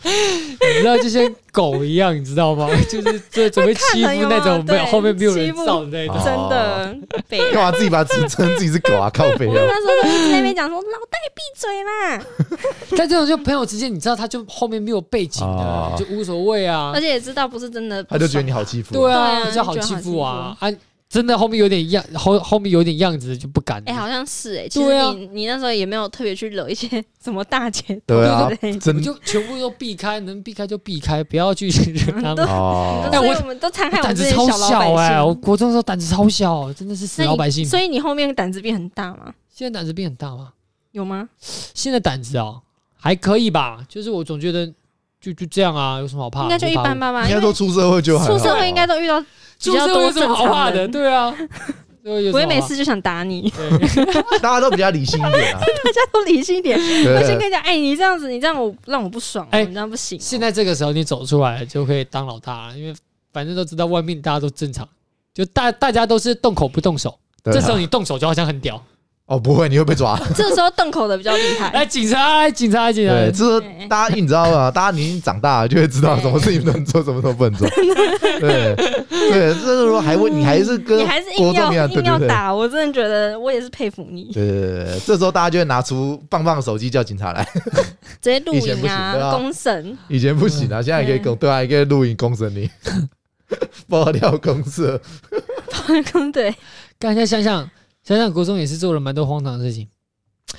[0.06, 2.70] 你知道就像狗一样，你知道吗？
[2.90, 6.96] 就是这准备欺负那种没有后面没有人罩的那种，真的。
[7.54, 9.10] 干嘛自己把自己称自己是狗啊？
[9.14, 9.54] 靠北啊！
[9.56, 12.22] 那时候一直在那边讲说：“老戴闭嘴啦！”
[12.98, 16.92] 但这种就朋友之间，你知道，他就后面没有背景的，就无所谓啊。
[16.94, 18.94] 而且也知道不是真的，他就觉得你好欺负。
[18.94, 20.72] 对啊，比较好欺负啊啊！
[21.10, 23.82] 真的后面有点样，后后面有点样子就不敢。
[23.88, 28.48] 哎，好像是哎，其实你你那时候也没有特别去惹一些什么大姐，对啊，
[28.80, 32.46] 真就全部都避开，能避开就避开，不要去惹他们。
[32.46, 34.98] 哦，哎，我们都残害我们这些小老百姓。
[34.98, 37.66] 哎，我国中的时候胆子超小，真的是死老百姓。
[37.66, 39.34] 所以你后面胆子变很大吗？
[39.52, 40.54] 现在胆子变很大吗？
[40.92, 41.28] 有吗？
[41.74, 42.62] 现在胆子哦
[42.96, 44.72] 还可以吧，就是我总觉得
[45.20, 46.44] 就就这样啊，有什么好怕？
[46.44, 47.28] 应该就一般般吧。
[47.28, 49.20] 应该都出社会就出社会应该都遇到。
[49.60, 50.88] 出社会有什么好怕的？
[50.88, 51.36] 对啊，
[52.04, 53.52] 我也每次就想打你。
[54.42, 56.80] 大家都比较理性一点啊，大家都理性一点。
[56.80, 60.18] 我先跟你讲，哎，你这样子，你这样我让我不爽，哎，你这样不行。
[60.20, 62.96] 现在这个时候你走出来就可以当老大了，因为
[63.34, 64.88] 反正都知道外面大家都正常，
[65.34, 67.20] 就大大家都是动口不动手。
[67.44, 68.82] 这时候你动手就好像很屌
[69.30, 70.20] 哦，不会，你会被抓。
[70.36, 71.70] 这时候洞口的比较厉害。
[71.72, 73.14] 来，警察，来，警察，警察。
[73.14, 74.72] 对，这是大家你知道吗？
[74.74, 77.70] 大家你已经长大了，就会知道什么事情能做，什么都不能做。
[78.40, 84.32] 对对，这时候还问你还是跟你还是硬要硬要打，我真的觉得我也是佩服你。
[84.34, 87.48] 对对对，这时候大家就会拿出棒棒手机叫警察来，
[88.20, 89.96] 直接录影啊，公审。
[90.08, 92.68] 以前不行啊，现在可以公，对啊，可以录影公审你，
[93.88, 95.00] 爆料公社，
[95.30, 96.56] 爆料公对。
[96.98, 97.70] 刚才想想。
[98.16, 99.88] 想想国中也是做了蛮多荒唐的事情，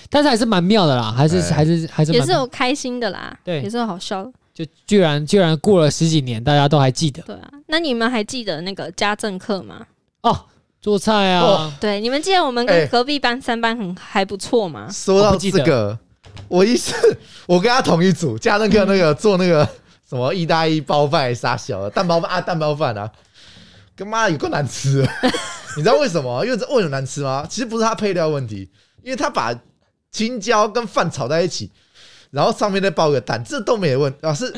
[0.09, 4.32] 但是还是蛮妙的啦，还是还是还是也是有开心的啦，对，也是有好笑的。
[4.55, 7.22] 就居然居然过了十几年，大家都还记得。
[7.22, 9.86] 对啊，那你们还记得那个家政课吗？
[10.22, 10.38] 哦，
[10.80, 14.88] 做菜啊，对，你们记得我们跟隔壁班三班很还不错吗？
[14.92, 15.98] 说到这个，
[16.46, 16.94] 我一次
[17.46, 19.66] 我跟他同一组，家政课那个做那个
[20.09, 23.11] 什么意大利包饭啥小的蛋包饭啊，蛋包饭啊，
[24.01, 25.07] 跟妈有够难吃。
[25.76, 26.42] 你知道为什么？
[26.42, 27.46] 因为这为什么难吃吗？
[27.51, 28.66] 其实不是它配料问题，
[29.03, 29.55] 因为它把
[30.11, 31.70] 青椒跟饭炒在一起，
[32.30, 34.32] 然后上面再包个蛋，这都没有问题啊。
[34.32, 34.51] 是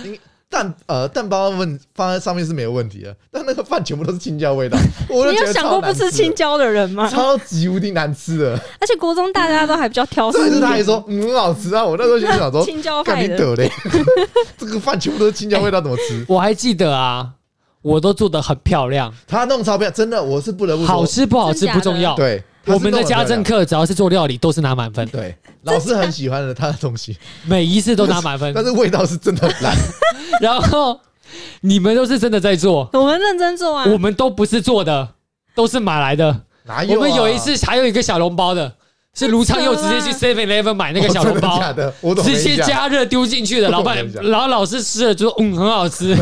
[0.49, 4.79] 蛋呃蛋包问放在上面是没有问题的，但那个饭全部都是青椒味道。
[5.11, 7.09] 我你有想过不吃青椒的人吗？
[7.09, 10.39] 超级无敌难吃的，而且国中大家都还比较挑食。
[10.39, 13.37] 但是他还说嗯很好吃啊，我那时候就想说 青椒派的，
[14.57, 16.25] 这个饭全部都是青椒味道，怎么吃？
[16.29, 17.33] 我还记得啊。
[17.83, 22.15] 我都做的很漂亮，他弄超漂亮，真的，我是不得不说，好吃不好吃不重要。
[22.15, 25.07] 对，我们的家政课只要是做料理都是拿满分。
[25.09, 29.77] 对，老师很喜欢的他的东西， 每一次都拿满分，但是味道是真的很烂。
[30.41, 30.99] 然后
[31.63, 35.09] 你们都是真的在做，我们认真做啊，我们都不是做的，
[35.55, 36.43] 都是买来的。
[36.65, 36.95] 哪有？
[36.95, 38.73] 我们有一次还有一个小笼包的，
[39.15, 41.61] 是卢昌佑直接去 Seven Eleven 买那个小笼包，
[42.23, 43.69] 直接加热丢进去的。
[43.69, 46.17] 老板，然后老师吃了就说嗯很好吃。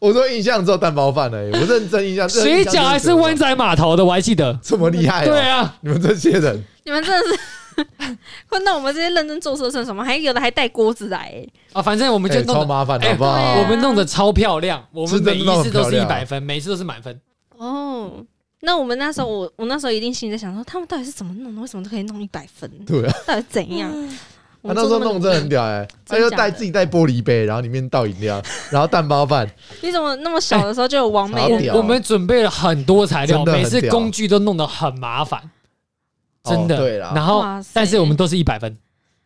[0.00, 2.28] 我说印象只有蛋包饭而已，我认真印象。
[2.28, 5.24] 水饺还是湾仔码头的，我还记得这么厉害。
[5.24, 7.38] 对啊，你们这些人，你们真的是
[8.48, 10.04] 混到我们这些认真做事的算什么？
[10.04, 11.80] 还有的还带锅子来啊！
[11.80, 13.54] 反正我们就弄超麻烦，好不好？
[13.60, 17.20] 我们弄得超漂亮，我们每一次都是一百分，每次都是满分。
[17.56, 18.24] 哦，
[18.60, 21.60] 那我们那时候，我我那时候一定心里在想说，他们到底是怎么弄的？
[21.60, 22.70] 为什么都可以弄一百分？
[22.84, 23.92] 对啊，到底怎样？
[24.62, 29.48] 他那时候弄真的很屌哎， 他就带自己带玻璃杯，然后里面倒饮料，然后蛋包饭。
[29.82, 31.70] 你怎么那么小的时候就有完美？
[31.72, 35.50] 我们准备了很多材料，每次工具都弄得很麻烦，
[36.44, 36.98] 真的。
[36.98, 38.76] 然后但是我们都是一百分，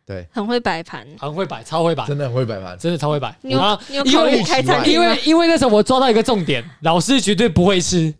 [0.05, 3.33] 对，很会摆盘，很会摆，超会摆，真的很会摆盘，真的超会摆。
[3.41, 4.93] 你有你有考虑开餐厅？
[4.93, 8.13] 因为因为那时候我抓到一个重点，老师绝对不会吃。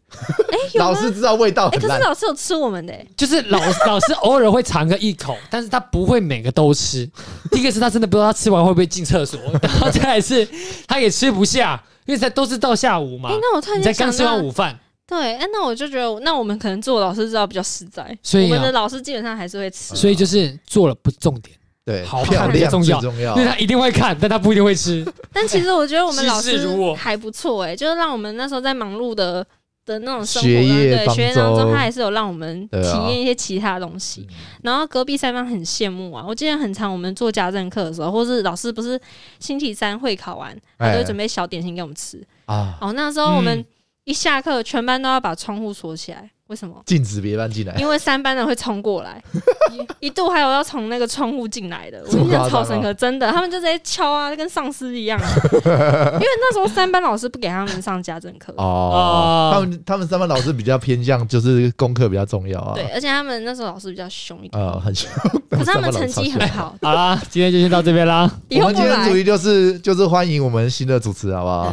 [0.49, 7.09] 哎，老师知道味道很烂，可是老师有吃我们的，就是老 老师偶尔会尝个一口，但是他不会每个都吃。
[7.51, 10.47] 第一个是他真的不知道他吃完会不会进厕所，然后再来是
[10.87, 13.29] 他也吃不下，因为才都是到下午嘛。
[13.29, 14.79] 哎，那我突然才刚吃完午饭。
[15.05, 19.93] 对，哎，那我就觉得，那我们可能做老师知道比较实在，所以我们的老师基本上还是会吃。
[19.95, 21.55] 所以就是做了不重点，
[21.85, 25.05] 对，好看比较重要，因为他一定会看，但他不一定会吃。
[25.33, 29.45] 但其实我觉得我们 老师还不错，哎，就是让我们那时候在忙碌的。
[29.85, 32.77] 的那种生活，对学业当中，他还是有让我们体
[33.09, 34.25] 验一些其他东西。
[34.61, 36.23] 然后隔壁三班很羡慕啊！
[36.25, 38.97] 我记得很长，我们做家政课的时候，或是老师不是
[39.41, 42.77] 星期三会考完，他就会准备小点心给我们吃啊。
[42.79, 43.61] 哦，那时候我们
[44.05, 46.29] 一下课，全班都要把窗户锁起来。
[46.47, 47.73] 为什么禁止别班进来？
[47.75, 49.23] 因为三班的会冲过来，
[50.01, 55.17] 一度还有要从那个窗户进来的，我印象超深刻，真的，他们就直接敲啊，跟丧尸一样。
[55.53, 62.73] 因为那时候三班老师不给他们上家政课哦，他们他们三班老师比较偏向就是功课比较重要啊。
[62.75, 65.09] 对，而且他们那时候老师比较凶一点，很凶。
[65.49, 66.75] 可是他们成绩很好。
[66.81, 68.29] 好啦，今天就先到这边啦。
[68.51, 71.63] 我们今天主题就是就是欢迎我们新的主持人，好不好？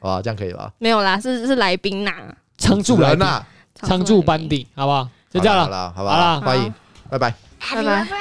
[0.00, 0.72] 好吧，这样可以吧？
[0.78, 2.12] 没有啦，是是来宾呐，
[2.58, 3.44] 常驻来呐。
[3.82, 5.08] 常驻班底，好不好？
[5.32, 6.72] 就这样了，好了，好吧，欢迎，
[7.10, 7.34] 拜拜，
[7.74, 8.06] 拜拜。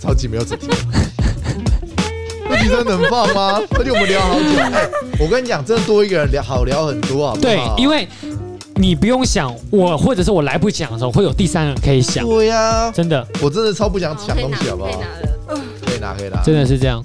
[0.00, 0.66] 超级没有主题，
[2.48, 3.60] 这题真的能放吗？
[3.78, 4.88] 而且我们聊好久，哎，
[5.20, 7.36] 我跟你讲，真的多一个人聊，好聊很多啊。
[7.40, 8.08] 对，因为
[8.76, 12.26] 你不用想我，或者是我来不及讲的时候，会有第三人可以想。
[12.26, 14.90] 对呀，真的，我真的超不想想东西，好不好？
[15.86, 17.04] 可以拿，可以拿，真的是这样。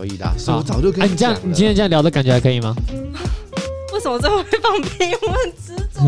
[0.00, 1.02] 可以的，我早就可以。
[1.02, 2.74] 哎，你这样，你今天这样聊的感觉还可以吗？
[3.92, 5.14] 为什么最后会放屁？
[5.20, 6.00] 我很执着。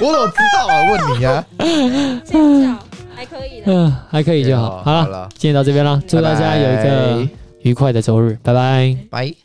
[0.00, 0.90] 我怎么知道啊？
[0.90, 1.44] 问你啊。
[2.24, 2.78] 尖叫
[3.14, 3.66] 还可以的。
[3.66, 4.82] 嗯，还可以就好。
[4.82, 7.28] 好了，今天到这边了，祝大家有一个
[7.60, 9.43] 愉快的周日，拜拜，拜。